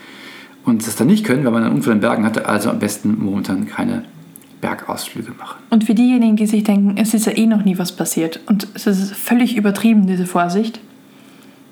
und 0.63 0.88
das 0.88 0.95
dann 0.95 1.08
nicht 1.08 1.26
können, 1.26 1.43
weil 1.43 1.52
man 1.52 1.63
einen 1.63 1.76
Unfall 1.76 1.95
in 1.95 2.00
Bergen 2.00 2.24
hatte, 2.24 2.47
also 2.47 2.69
am 2.69 2.80
besten 2.80 3.17
momentan 3.19 3.67
keine 3.67 4.04
Bergausflüge 4.62 5.32
machen. 5.32 5.60
Und 5.69 5.84
für 5.84 5.95
diejenigen, 5.95 6.36
die 6.36 6.45
sich 6.45 6.63
denken, 6.63 6.95
es 6.97 7.13
ist 7.13 7.26
ja 7.26 7.36
eh 7.36 7.47
noch 7.47 7.65
nie 7.65 7.78
was 7.78 7.91
passiert 7.91 8.39
und 8.47 8.67
es 8.74 8.88
ist 8.88 9.13
völlig 9.13 9.56
übertrieben, 9.56 10.08
diese 10.08 10.26
Vorsicht. 10.26 10.80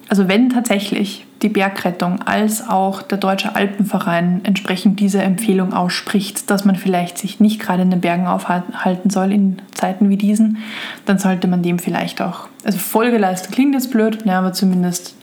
Also 0.10 0.28
wenn 0.28 0.50
tatsächlich 0.50 1.28
die 1.44 1.50
Bergrettung 1.50 2.24
als 2.24 2.68
auch 2.68 3.04
der 3.04 3.20
Deutsche 3.20 3.56
Alpenverein 3.56 4.42
entsprechend 4.44 5.00
diese 5.00 5.22
Empfehlung 5.22 5.72
ausspricht, 5.72 6.50
dass 6.50 6.66
man 6.66 6.76
vielleicht 6.76 7.20
sich 7.20 7.40
nicht 7.40 7.62
gerade 7.62 7.84
in 7.84 7.92
den 7.92 8.02
Bergen 8.02 8.26
aufhalten 8.26 9.10
soll 9.12 9.32
in 9.32 9.62
Zeiten 9.74 10.10
wie 10.10 10.18
diesen, 10.18 10.58
dann 11.06 11.20
sollte 11.20 11.48
man 11.48 11.62
dem 11.62 11.78
vielleicht 11.78 12.22
auch, 12.22 12.48
also 12.64 12.80
Folgeleistung 12.80 13.54
klingt 13.54 13.76
jetzt 13.76 13.92
blöd, 13.92 14.26
ne, 14.26 14.36
aber 14.36 14.52
zumindest 14.52 15.16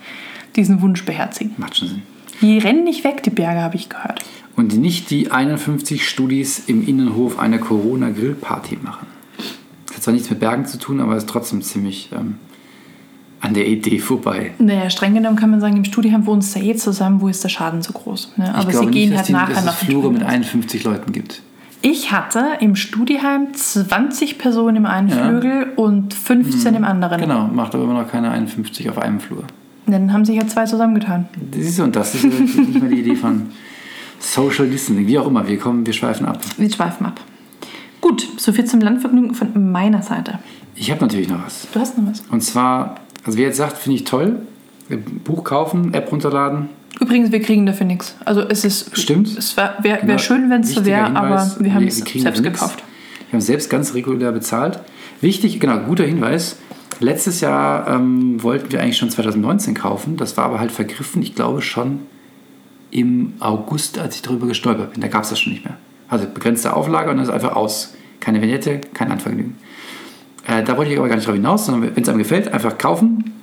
diesen 0.54 0.80
Wunsch 0.80 1.04
beherzigen. 1.04 1.52
Macht 1.56 1.76
schon 1.76 1.88
Sinn. 1.88 2.02
Die 2.40 2.58
rennen 2.58 2.84
nicht 2.84 3.02
weg, 3.02 3.22
die 3.24 3.30
Berge, 3.30 3.60
habe 3.60 3.76
ich 3.76 3.88
gehört. 3.88 4.24
Und 4.56 4.76
nicht 4.76 5.10
die 5.10 5.30
51 5.30 6.08
Studis 6.08 6.62
im 6.66 6.86
Innenhof 6.86 7.38
eine 7.38 7.58
Corona-Grillparty 7.58 8.78
machen. 8.82 9.06
Das 9.86 9.96
hat 9.96 10.02
zwar 10.02 10.14
nichts 10.14 10.30
mit 10.30 10.40
Bergen 10.40 10.64
zu 10.66 10.78
tun, 10.78 11.00
aber 11.00 11.16
ist 11.16 11.28
trotzdem 11.28 11.60
ziemlich 11.60 12.08
ähm, 12.12 12.36
an 13.40 13.54
der 13.54 13.66
Idee 13.68 13.98
vorbei. 13.98 14.52
Naja, 14.58 14.88
streng 14.88 15.14
genommen 15.14 15.36
kann 15.36 15.50
man 15.50 15.60
sagen, 15.60 15.76
im 15.76 15.84
Studium 15.84 16.24
wohnen 16.26 16.40
sie 16.40 16.70
eh 16.70 16.74
zusammen, 16.74 17.20
wo 17.20 17.28
ist 17.28 17.44
der 17.44 17.50
Schaden 17.50 17.82
so 17.82 17.92
groß? 17.92 18.32
Ne? 18.36 18.54
Aber 18.54 18.72
sie 18.72 18.86
gehen 18.86 19.10
nicht, 19.10 19.18
halt 19.18 19.28
die, 19.28 19.32
nachher 19.32 19.54
dass 19.56 19.64
nach 19.64 19.82
es 19.82 19.88
Flure 19.88 20.10
mit 20.10 20.22
51 20.22 20.84
Leuten 20.84 21.12
gibt. 21.12 21.42
Ich 21.82 22.10
hatte 22.10 22.42
im 22.60 22.74
Studieheim 22.74 23.52
20 23.52 24.38
Personen 24.38 24.78
im 24.78 24.86
einen 24.86 25.08
Ja. 25.08 25.28
Flügel 25.28 25.72
und 25.76 26.14
15 26.14 26.74
im 26.74 26.84
anderen. 26.84 27.20
Genau, 27.20 27.46
macht 27.46 27.74
aber 27.74 27.84
immer 27.84 28.02
noch 28.02 28.10
keine 28.10 28.30
51 28.30 28.88
auf 28.88 28.98
einem 28.98 29.20
Flur. 29.20 29.44
Dann 29.86 30.12
haben 30.12 30.24
sich 30.24 30.34
ja 30.36 30.46
zwei 30.48 30.64
zusammengetan. 30.64 31.28
Siehst 31.52 31.78
du, 31.78 31.84
und 31.84 31.94
das 31.94 32.14
ist 32.14 32.24
nicht 32.24 32.80
mehr 32.80 32.90
die 32.90 33.00
Idee 33.00 33.14
von 33.14 33.42
Social 34.26 34.68
Distancing. 34.68 35.06
Wie 35.06 35.18
auch 35.18 35.26
immer, 35.26 35.46
wir 35.46 35.58
kommen, 35.58 35.86
wir 35.86 35.92
schweifen 35.92 36.26
ab. 36.26 36.40
Wir 36.56 36.70
schweifen 36.70 37.06
ab. 37.06 37.20
Gut, 38.00 38.26
soviel 38.36 38.64
zum 38.64 38.80
Landvergnügen 38.80 39.34
von 39.34 39.72
meiner 39.72 40.02
Seite. 40.02 40.38
Ich 40.74 40.90
habe 40.90 41.00
natürlich 41.00 41.28
noch 41.28 41.44
was. 41.44 41.66
Du 41.72 41.80
hast 41.80 41.96
noch 41.96 42.10
was. 42.10 42.22
Und 42.30 42.42
zwar, 42.42 42.96
also 43.24 43.38
wer 43.38 43.46
jetzt 43.46 43.56
sagt, 43.56 43.78
finde 43.78 43.96
ich 43.96 44.04
toll, 44.04 44.40
Buch 45.24 45.44
kaufen, 45.44 45.94
App 45.94 46.10
runterladen. 46.12 46.68
Übrigens, 47.00 47.30
wir 47.30 47.40
kriegen 47.40 47.66
dafür 47.66 47.86
nichts. 47.86 48.16
Also 48.24 48.42
es 48.42 48.64
ist. 48.64 48.96
Stimmt. 48.96 49.36
Es 49.36 49.56
wäre 49.56 49.74
wär, 49.80 50.06
wär 50.06 50.18
schön, 50.18 50.50
wenn 50.50 50.62
es 50.62 50.72
so 50.72 50.84
wäre, 50.84 51.14
aber 51.14 51.50
wir 51.60 51.74
haben 51.74 51.86
es 51.86 51.98
selbst 51.98 52.42
gekauft. 52.42 52.82
Wir 53.28 53.34
haben 53.34 53.40
selbst 53.40 53.70
ganz 53.70 53.94
regulär 53.94 54.32
bezahlt. 54.32 54.80
Wichtig, 55.20 55.60
genau, 55.60 55.78
guter 55.80 56.04
Hinweis. 56.04 56.56
Letztes 57.00 57.40
Jahr 57.40 57.88
ähm, 57.88 58.42
wollten 58.42 58.72
wir 58.72 58.80
eigentlich 58.80 58.96
schon 58.96 59.10
2019 59.10 59.74
kaufen. 59.74 60.16
Das 60.16 60.36
war 60.36 60.46
aber 60.46 60.60
halt 60.60 60.72
vergriffen, 60.72 61.22
ich 61.22 61.34
glaube 61.34 61.60
schon 61.60 62.00
im 62.96 63.34
August, 63.40 63.98
als 63.98 64.16
ich 64.16 64.22
darüber 64.22 64.46
gestolpert 64.46 64.94
bin. 64.94 65.02
Da 65.02 65.08
gab 65.08 65.24
es 65.24 65.28
das 65.28 65.38
schon 65.38 65.52
nicht 65.52 65.64
mehr. 65.64 65.76
Also 66.08 66.26
begrenzte 66.26 66.74
Auflage 66.74 67.10
und 67.10 67.18
das 67.18 67.28
ist 67.28 67.34
einfach 67.34 67.54
aus. 67.54 67.94
Keine 68.20 68.40
Vignette, 68.40 68.80
kein 68.94 69.12
Anvergnügen. 69.12 69.56
Äh, 70.46 70.64
da 70.64 70.78
wollte 70.78 70.92
ich 70.92 70.98
aber 70.98 71.08
gar 71.08 71.16
nicht 71.16 71.28
drauf 71.28 71.34
hinaus, 71.34 71.66
sondern 71.66 71.94
wenn 71.94 72.02
es 72.02 72.08
einem 72.08 72.18
gefällt, 72.18 72.48
einfach 72.48 72.78
kaufen. 72.78 73.34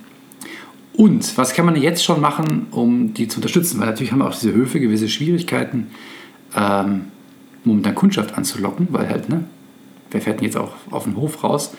Und 0.92 1.38
was 1.38 1.54
kann 1.54 1.66
man 1.66 1.76
jetzt 1.76 2.04
schon 2.04 2.20
machen, 2.20 2.66
um 2.72 3.14
die 3.14 3.28
zu 3.28 3.38
unterstützen? 3.38 3.78
Weil 3.78 3.86
natürlich 3.86 4.10
haben 4.10 4.22
auch 4.22 4.34
diese 4.34 4.52
Höfe 4.52 4.80
gewisse 4.80 5.08
Schwierigkeiten, 5.08 5.88
ähm, 6.56 7.06
momentan 7.62 7.94
Kundschaft 7.94 8.36
anzulocken, 8.36 8.88
weil 8.90 9.08
halt, 9.08 9.28
ne, 9.28 9.44
wer 10.10 10.20
fährt 10.20 10.40
denn 10.40 10.46
jetzt 10.46 10.56
auch 10.56 10.72
auf 10.90 11.04
den 11.04 11.16
Hof 11.16 11.44
raus? 11.44 11.74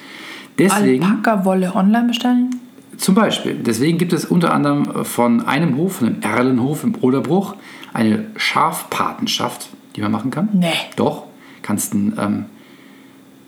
Deswegen, 0.58 1.04
Alpaka-Wolle 1.04 1.76
online 1.76 2.08
bestellen? 2.08 2.56
Zum 2.98 3.16
Beispiel, 3.16 3.56
deswegen 3.56 3.98
gibt 3.98 4.14
es 4.14 4.26
unter 4.26 4.54
anderem 4.54 5.06
von 5.06 5.46
einem 5.46 5.78
Hof, 5.78 5.98
von 5.98 6.08
dem 6.08 6.22
Erlenhof 6.22 6.84
im 6.84 6.96
Oderbruch, 7.02 7.56
eine 7.94 8.26
Schafpatenschaft, 8.36 9.70
die 9.96 10.02
man 10.02 10.12
machen 10.12 10.32
kann. 10.32 10.50
Nee. 10.54 10.74
Doch, 10.96 11.24
kannst 11.62 11.94
ein, 11.94 12.14
ähm, 12.20 12.46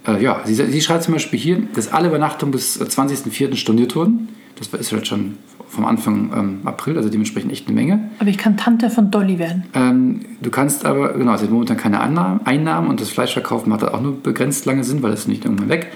äh, 0.07 0.23
ja, 0.23 0.41
sie, 0.45 0.55
sie 0.55 0.81
schreibt 0.81 1.03
zum 1.03 1.13
Beispiel 1.13 1.39
hier, 1.39 1.61
dass 1.75 1.91
alle 1.91 2.07
Übernachtungen 2.07 2.51
bis 2.51 2.77
äh, 2.77 2.83
20.04. 2.85 3.55
storniert 3.55 3.95
wurden. 3.95 4.29
Das 4.57 4.67
ist 4.67 4.91
halt 4.91 5.07
schon 5.07 5.37
vom 5.67 5.85
Anfang 5.85 6.31
ähm, 6.35 6.59
April, 6.63 6.97
also 6.97 7.09
dementsprechend 7.09 7.51
echt 7.51 7.67
eine 7.67 7.75
Menge. 7.75 8.09
Aber 8.19 8.29
ich 8.29 8.37
kann 8.37 8.57
Tante 8.57 8.89
von 8.89 9.11
Dolly 9.11 9.37
werden. 9.37 9.65
Ähm, 9.73 10.21
du 10.41 10.49
kannst 10.49 10.85
aber, 10.85 11.13
genau, 11.13 11.33
es 11.33 11.41
hat 11.41 11.51
momentan 11.51 11.77
keine 11.77 11.99
Annahmen, 11.99 12.39
Einnahmen 12.45 12.89
und 12.89 13.01
das 13.01 13.09
Fleischverkaufen 13.09 13.69
macht 13.69 13.83
auch 13.83 14.01
nur 14.01 14.21
begrenzt 14.21 14.65
lange 14.65 14.83
Sinn, 14.83 15.03
weil 15.03 15.11
das 15.11 15.21
ist 15.21 15.27
nicht 15.27 15.45
irgendwann 15.45 15.69
weg. 15.69 15.91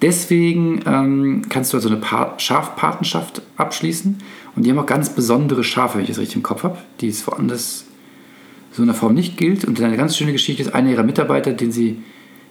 Deswegen 0.00 0.80
ähm, 0.86 1.42
kannst 1.48 1.72
du 1.72 1.76
also 1.76 1.88
eine 1.88 1.98
pa 1.98 2.34
Schafpatenschaft 2.38 3.42
abschließen 3.56 4.18
und 4.54 4.62
die 4.64 4.70
haben 4.70 4.78
auch 4.78 4.86
ganz 4.86 5.10
besondere 5.10 5.64
Schafe, 5.64 5.96
wenn 5.96 6.02
ich 6.02 6.08
das 6.08 6.18
richtig 6.18 6.36
im 6.36 6.42
Kopf 6.42 6.62
habe, 6.62 6.78
die 7.00 7.08
es 7.08 7.26
woanders 7.26 7.84
so 8.72 8.82
in 8.82 8.88
der 8.88 8.94
Form 8.94 9.14
nicht 9.14 9.36
gilt. 9.36 9.64
Und 9.64 9.80
eine 9.80 9.96
ganz 9.96 10.16
schöne 10.16 10.32
Geschichte 10.32 10.62
ist, 10.62 10.74
einer 10.74 10.90
ihrer 10.90 11.02
Mitarbeiter, 11.02 11.52
den 11.52 11.72
sie 11.72 12.02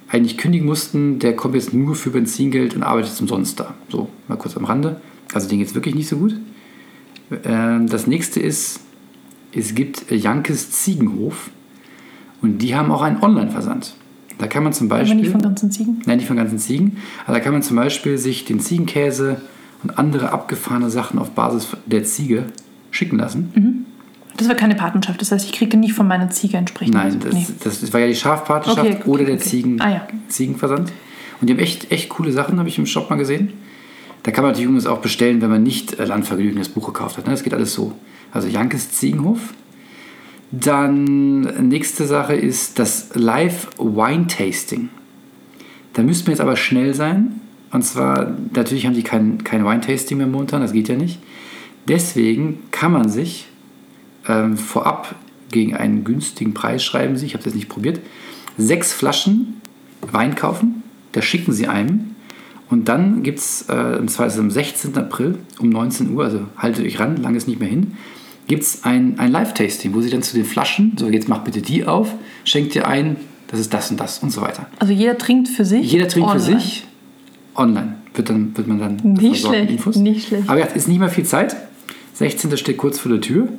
eigentlich 0.09 0.37
kündigen 0.37 0.67
mussten, 0.67 1.19
der 1.19 1.35
kommt 1.35 1.55
jetzt 1.55 1.73
nur 1.73 1.95
für 1.95 2.09
Benzingeld 2.09 2.75
und 2.75 2.83
arbeitet 2.83 3.19
umsonst 3.19 3.59
da. 3.59 3.73
So, 3.89 4.09
mal 4.27 4.37
kurz 4.37 4.55
am 4.57 4.65
Rande. 4.65 5.01
Also 5.33 5.47
denen 5.47 5.59
geht 5.59 5.69
es 5.69 5.75
wirklich 5.75 5.95
nicht 5.95 6.07
so 6.07 6.17
gut. 6.17 6.35
Ähm, 7.43 7.87
das 7.87 8.07
nächste 8.07 8.39
ist, 8.39 8.81
es 9.53 9.75
gibt 9.75 10.11
Jankes 10.11 10.71
Ziegenhof 10.71 11.49
und 12.41 12.59
die 12.59 12.75
haben 12.75 12.91
auch 12.91 13.01
einen 13.01 13.21
Online-Versand. 13.21 13.95
Da 14.37 14.47
kann 14.47 14.63
man 14.63 14.73
zum 14.73 14.91
Aber 14.91 14.99
Beispiel... 14.99 15.19
nicht 15.21 15.31
von 15.31 15.41
ganzen 15.41 15.71
Ziegen. 15.71 16.01
Nein, 16.05 16.17
nicht 16.17 16.27
von 16.27 16.37
ganzen 16.37 16.59
Ziegen. 16.59 16.97
Aber 17.25 17.35
da 17.37 17.43
kann 17.43 17.53
man 17.53 17.63
zum 17.63 17.75
Beispiel 17.75 18.17
sich 18.17 18.45
den 18.45 18.59
Ziegenkäse 18.59 19.41
und 19.83 19.97
andere 19.97 20.31
abgefahrene 20.31 20.89
Sachen 20.89 21.19
auf 21.19 21.31
Basis 21.31 21.67
der 21.85 22.03
Ziege 22.03 22.45
schicken 22.91 23.17
lassen. 23.17 23.85
Das 24.37 24.47
war 24.47 24.55
keine 24.55 24.75
Patenschaft. 24.75 25.19
Das 25.21 25.31
heißt, 25.31 25.45
ich 25.45 25.51
kriege 25.53 25.77
nicht 25.77 25.93
von 25.93 26.07
meiner 26.07 26.29
Ziege 26.29 26.57
entsprechend. 26.57 26.93
Nein, 26.93 27.19
das, 27.19 27.33
Nee. 27.33 27.47
das, 27.63 27.81
das 27.81 27.93
war 27.93 27.99
ja 27.99 28.07
die 28.07 28.15
Schafpatenschaft 28.15 28.79
Okay, 28.87 28.97
okay, 29.01 29.09
oder 29.09 29.25
der 29.25 29.35
okay. 29.35 29.43
Ziegen, 29.43 29.81
Ah, 29.81 29.89
ja. 29.89 30.07
Ziegenversand. 30.27 30.91
Und 31.41 31.47
die 31.49 31.53
haben 31.53 31.59
echt, 31.59 31.91
echt 31.91 32.09
coole 32.09 32.31
Sachen, 32.31 32.59
habe 32.59 32.69
ich 32.69 32.77
im 32.77 32.85
Shop 32.85 33.09
mal 33.09 33.15
gesehen. 33.15 33.53
Da 34.23 34.31
kann 34.31 34.43
man 34.43 34.51
natürlich 34.51 34.65
übrigens 34.67 34.87
auch 34.87 34.99
bestellen, 34.99 35.41
wenn 35.41 35.49
man 35.49 35.63
nicht 35.63 35.99
äh, 35.99 36.05
Landvergnügen 36.05 36.57
das 36.59 36.69
Buch 36.69 36.87
gekauft 36.87 37.17
hat. 37.17 37.25
ne? 37.25 37.31
Das 37.31 37.43
geht 37.43 37.53
alles 37.53 37.73
so. 37.73 37.93
Also 38.31 38.47
Jankes 38.47 38.91
Ziegenhof. 38.91 39.53
Dann 40.51 41.67
nächste 41.67 42.05
Sache 42.05 42.35
ist 42.35 42.79
das 42.79 43.09
Live 43.13 43.67
Wine 43.77 44.27
Tasting. 44.27 44.89
Da 45.93 46.03
müssten 46.03 46.27
wir 46.27 46.33
jetzt 46.33 46.41
aber 46.41 46.55
schnell 46.55 46.93
sein. 46.93 47.41
Und 47.71 47.83
zwar, 47.83 48.35
natürlich 48.53 48.85
haben 48.85 48.93
die 48.93 49.03
kein, 49.03 49.43
kein 49.43 49.65
Wine 49.65 49.81
Tasting 49.81 50.17
mehr 50.17 50.27
momentan, 50.27 50.61
das 50.61 50.71
geht 50.71 50.87
ja 50.87 50.95
nicht. 50.95 51.19
Deswegen 51.87 52.59
kann 52.71 52.93
man 52.93 53.09
sich 53.09 53.47
ähm, 54.27 54.57
vorab 54.57 55.15
gegen 55.51 55.75
einen 55.75 56.03
günstigen 56.03 56.53
Preis, 56.53 56.83
schreiben 56.83 57.15
ich 57.15 57.33
habe 57.33 57.43
das 57.43 57.55
nicht 57.55 57.69
probiert, 57.69 57.99
sechs 58.57 58.93
Flaschen 58.93 59.61
Wein 60.01 60.35
kaufen. 60.35 60.83
Das 61.11 61.25
schicken 61.25 61.51
sie 61.51 61.67
einem. 61.67 62.15
Und 62.69 62.89
dann 62.89 63.23
gibt 63.23 63.39
es, 63.39 63.65
äh, 63.69 63.97
und 63.99 64.09
zwar 64.09 64.27
ist 64.27 64.33
es 64.33 64.39
am 64.39 64.51
16. 64.51 64.97
April 64.97 65.37
um 65.59 65.69
19 65.69 66.13
Uhr, 66.13 66.25
also 66.25 66.41
haltet 66.57 66.85
euch 66.85 66.99
ran, 66.99 67.17
lange 67.17 67.37
ist 67.37 67.47
nicht 67.47 67.59
mehr 67.59 67.69
hin, 67.69 67.93
gibt 68.47 68.63
es 68.63 68.83
ein, 68.83 69.19
ein 69.19 69.31
Live-Tasting, 69.31 69.93
wo 69.93 70.01
sie 70.01 70.09
dann 70.09 70.23
zu 70.23 70.35
den 70.35 70.45
Flaschen, 70.45 70.93
so 70.97 71.07
jetzt 71.09 71.27
macht 71.27 71.43
bitte 71.43 71.61
die 71.61 71.85
auf, 71.85 72.13
schenkt 72.45 72.75
ihr 72.75 72.87
ein, 72.87 73.17
das 73.47 73.59
ist 73.59 73.73
das 73.73 73.91
und 73.91 73.99
das 73.99 74.19
und 74.19 74.31
so 74.31 74.41
weiter. 74.41 74.67
Also 74.79 74.93
jeder 74.93 75.17
trinkt 75.17 75.47
für 75.47 75.65
sich. 75.65 75.91
Jeder 75.91 76.07
trinkt 76.07 76.29
online. 76.29 76.43
für 76.43 76.59
sich, 76.59 76.85
online 77.55 77.95
wird, 78.13 78.29
dann, 78.29 78.55
wird 78.57 78.67
man 78.67 78.79
dann 78.79 78.95
Nicht 79.13 79.45
schlecht, 79.45 79.97
nicht 79.97 80.27
schlecht. 80.27 80.49
Aber 80.49 80.59
ja, 80.59 80.65
es 80.65 80.75
ist 80.75 80.87
nicht 80.87 80.99
mehr 80.99 81.09
viel 81.09 81.25
Zeit. 81.25 81.55
16. 82.13 82.57
steht 82.57 82.77
kurz 82.77 82.99
vor 82.99 83.11
der 83.11 83.21
Tür. 83.21 83.49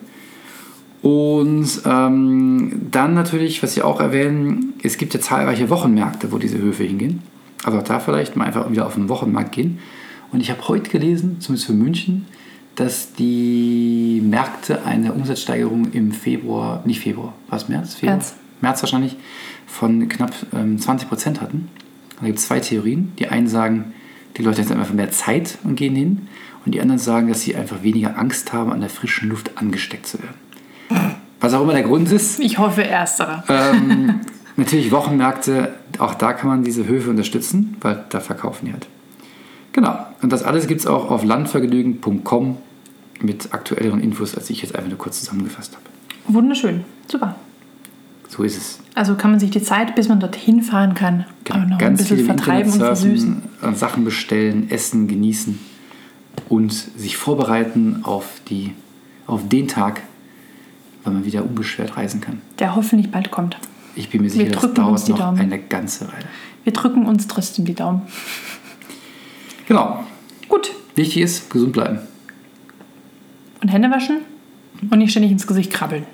Und 1.00 1.68
ähm, 1.86 2.88
dann 2.90 3.14
natürlich, 3.14 3.62
was 3.62 3.74
Sie 3.74 3.82
auch 3.82 4.00
erwähnen, 4.00 4.74
es 4.82 4.98
gibt 4.98 5.14
ja 5.14 5.20
zahlreiche 5.20 5.70
Wochenmärkte, 5.70 6.32
wo 6.32 6.38
diese 6.38 6.58
Höfe 6.58 6.82
hingehen. 6.82 7.22
Also 7.62 7.78
auch 7.78 7.84
da 7.84 8.00
vielleicht 8.00 8.36
mal 8.36 8.44
einfach 8.44 8.70
wieder 8.70 8.86
auf 8.86 8.94
den 8.94 9.08
Wochenmarkt 9.08 9.52
gehen. 9.52 9.78
Und 10.32 10.40
ich 10.40 10.50
habe 10.50 10.66
heute 10.68 10.90
gelesen, 10.90 11.36
zumindest 11.40 11.66
für 11.66 11.72
München, 11.72 12.26
dass 12.78 13.12
die 13.12 14.22
Märkte 14.24 14.84
eine 14.84 15.12
Umsatzsteigerung 15.12 15.90
im 15.92 16.12
Februar, 16.12 16.80
nicht 16.84 17.00
Februar, 17.00 17.34
war 17.48 17.58
es 17.58 17.68
März? 17.68 17.94
Februar? 17.94 18.16
März. 18.16 18.34
März 18.60 18.82
wahrscheinlich, 18.82 19.16
von 19.66 20.08
knapp 20.08 20.32
ähm, 20.54 20.78
20 20.78 21.08
Prozent 21.08 21.40
hatten. 21.40 21.68
Da 22.20 22.26
gibt 22.26 22.38
es 22.38 22.46
zwei 22.46 22.60
Theorien. 22.60 23.12
Die 23.18 23.26
einen 23.26 23.48
sagen, 23.48 23.94
die 24.36 24.42
Leute 24.42 24.62
haben 24.62 24.78
einfach 24.78 24.94
mehr 24.94 25.10
Zeit 25.10 25.58
und 25.64 25.74
gehen 25.74 25.96
hin. 25.96 26.28
Und 26.64 26.72
die 26.72 26.80
anderen 26.80 27.00
sagen, 27.00 27.28
dass 27.28 27.42
sie 27.42 27.56
einfach 27.56 27.82
weniger 27.82 28.16
Angst 28.16 28.52
haben, 28.52 28.72
an 28.72 28.80
der 28.80 28.90
frischen 28.90 29.28
Luft 29.28 29.52
angesteckt 29.56 30.06
zu 30.06 30.18
werden. 30.20 31.16
Was 31.40 31.54
auch 31.54 31.62
immer 31.62 31.72
der 31.72 31.82
Grund 31.82 32.10
ist. 32.12 32.38
Ich 32.38 32.58
hoffe, 32.58 32.84
ersterer. 32.84 33.42
Ähm, 33.48 34.20
Natürlich 34.56 34.90
Wochenmärkte, 34.90 35.74
auch 35.98 36.14
da 36.14 36.32
kann 36.32 36.48
man 36.48 36.64
diese 36.64 36.86
Höfe 36.86 37.10
unterstützen, 37.10 37.76
weil 37.80 38.04
da 38.08 38.20
verkaufen 38.20 38.66
die 38.66 38.72
halt. 38.72 38.88
Genau. 39.72 39.96
Und 40.20 40.32
das 40.32 40.42
alles 40.42 40.66
gibt 40.66 40.80
es 40.80 40.86
auch 40.86 41.10
auf 41.10 41.24
landvergnügen.com 41.24 42.58
mit 43.20 43.52
aktuelleren 43.52 44.00
Infos, 44.00 44.34
als 44.34 44.48
ich 44.50 44.62
jetzt 44.62 44.74
einfach 44.74 44.88
nur 44.88 44.98
kurz 44.98 45.20
zusammengefasst 45.20 45.74
habe. 45.74 45.84
Wunderschön. 46.34 46.84
Super. 47.10 47.36
So 48.28 48.42
ist 48.42 48.56
es. 48.56 48.78
Also 48.94 49.14
kann 49.14 49.30
man 49.30 49.40
sich 49.40 49.50
die 49.50 49.62
Zeit, 49.62 49.94
bis 49.94 50.08
man 50.08 50.20
dorthin 50.20 50.62
fahren 50.62 50.94
kann, 50.94 51.24
Genau. 51.44 51.60
auch 51.60 51.68
noch 51.68 51.78
Ganz 51.78 52.00
ein 52.02 52.08
bisschen 52.08 52.26
vertreiben 52.26 52.70
und 52.72 52.78
versüßen. 52.78 53.42
äh, 53.62 53.72
Sachen 53.74 54.04
bestellen, 54.04 54.70
essen, 54.70 55.08
genießen 55.08 55.58
und 56.48 56.72
sich 56.72 57.16
vorbereiten 57.16 58.00
auf, 58.02 58.26
die, 58.48 58.72
auf 59.26 59.48
den 59.48 59.66
Tag, 59.66 60.02
weil 61.04 61.14
man 61.14 61.24
wieder 61.24 61.42
unbeschwert 61.44 61.96
reisen 61.96 62.20
kann. 62.20 62.42
Der 62.58 62.76
hoffentlich 62.76 63.10
bald 63.10 63.30
kommt. 63.30 63.56
Ich 63.94 64.10
bin 64.10 64.20
mir 64.22 64.30
sicher, 64.30 64.50
das 64.50 64.74
dauert 64.74 65.08
noch 65.08 65.18
Daumen. 65.18 65.40
eine 65.40 65.58
ganze 65.58 66.06
Weile. 66.06 66.26
Wir 66.64 66.72
drücken 66.74 67.06
uns 67.06 67.26
trotzdem 67.26 67.64
die 67.64 67.74
Daumen. 67.74 68.02
Genau. 69.66 70.04
Gut. 70.48 70.70
Wichtig 70.94 71.22
ist, 71.22 71.50
gesund 71.50 71.72
bleiben. 71.72 72.00
Und 73.60 73.68
Hände 73.68 73.90
waschen 73.90 74.18
und 74.90 74.98
nicht 74.98 75.10
ständig 75.10 75.32
ins 75.32 75.46
Gesicht 75.46 75.72
krabbeln. 75.72 76.06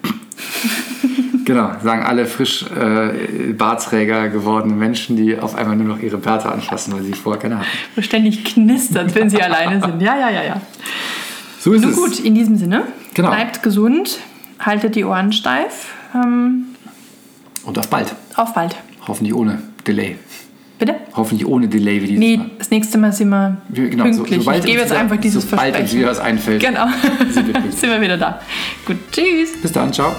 Genau, 1.45 1.73
sagen 1.83 2.03
alle 2.03 2.25
frisch 2.25 2.65
äh, 2.75 3.53
Barträger 3.53 4.31
gewordene 4.31 4.75
Menschen, 4.75 5.17
die 5.17 5.39
auf 5.39 5.55
einmal 5.55 5.77
nur 5.77 5.97
noch 5.97 6.03
ihre 6.03 6.17
Bärte 6.17 6.51
anfassen, 6.51 6.95
weil 6.95 7.03
sie 7.03 7.13
vorher 7.13 7.41
keine 7.41 7.59
hatten. 7.59 7.69
Wo 7.95 8.01
ständig 8.01 8.45
knistert, 8.45 9.15
wenn 9.15 9.29
sie 9.29 9.43
alleine 9.43 9.79
sind. 9.81 10.01
Ja, 10.01 10.19
ja, 10.19 10.31
ja, 10.31 10.43
ja. 10.43 10.61
So 11.61 11.73
ist 11.75 11.83
Nun 11.83 11.91
es. 11.91 11.97
gut, 11.97 12.19
in 12.21 12.35
diesem 12.35 12.57
Sinne. 12.57 12.85
Genau. 13.13 13.29
Bleibt 13.29 13.63
gesund, 13.63 14.19
haltet 14.59 14.95
die 14.97 15.05
Ohren 15.05 15.33
steif. 15.33 15.89
Ähm, 16.15 16.67
Und 17.65 17.79
auf 17.79 17.89
bald. 17.89 18.15
auf 18.37 18.55
bald. 18.55 18.77
Hoffentlich 19.07 19.35
ohne 19.35 19.63
Delay. 19.87 20.17
Bitte? 20.79 20.97
Hoffentlich 21.15 21.47
ohne 21.47 21.69
Delay 21.69 22.03
wie 22.03 22.07
dieses 22.07 22.19
Nee, 22.19 22.37
Mal. 22.37 22.51
das 22.59 22.71
nächste 22.71 22.99
Mal 22.99 23.13
sind 23.13 23.29
wir 23.29 23.57
Wir- 23.69 23.89
Genau, 23.91 24.05
so, 24.11 24.11
pünktlich. 24.25 24.41
sobald 24.41 24.59
ich 24.59 24.65
gebe 24.67 24.81
uns 24.81 24.83
jetzt 24.83 24.91
wieder- 24.91 25.01
einfach 25.01 25.17
dieses 25.21 25.49
sobald 25.49 25.69
uns 25.69 25.77
Versprechen. 25.77 25.99
wieder 26.01 26.11
was 26.11 26.19
einfällt. 26.21 26.63
Genau. 26.65 26.87
sind 27.31 27.47
wir 27.49 27.63
sind 27.73 27.91
wir 27.91 28.01
wieder 28.01 28.17
da. 28.19 28.41
Gut, 28.85 28.97
tschüss. 29.13 29.61
Bis 29.63 29.73
dann, 29.73 29.93
ciao. 29.93 30.13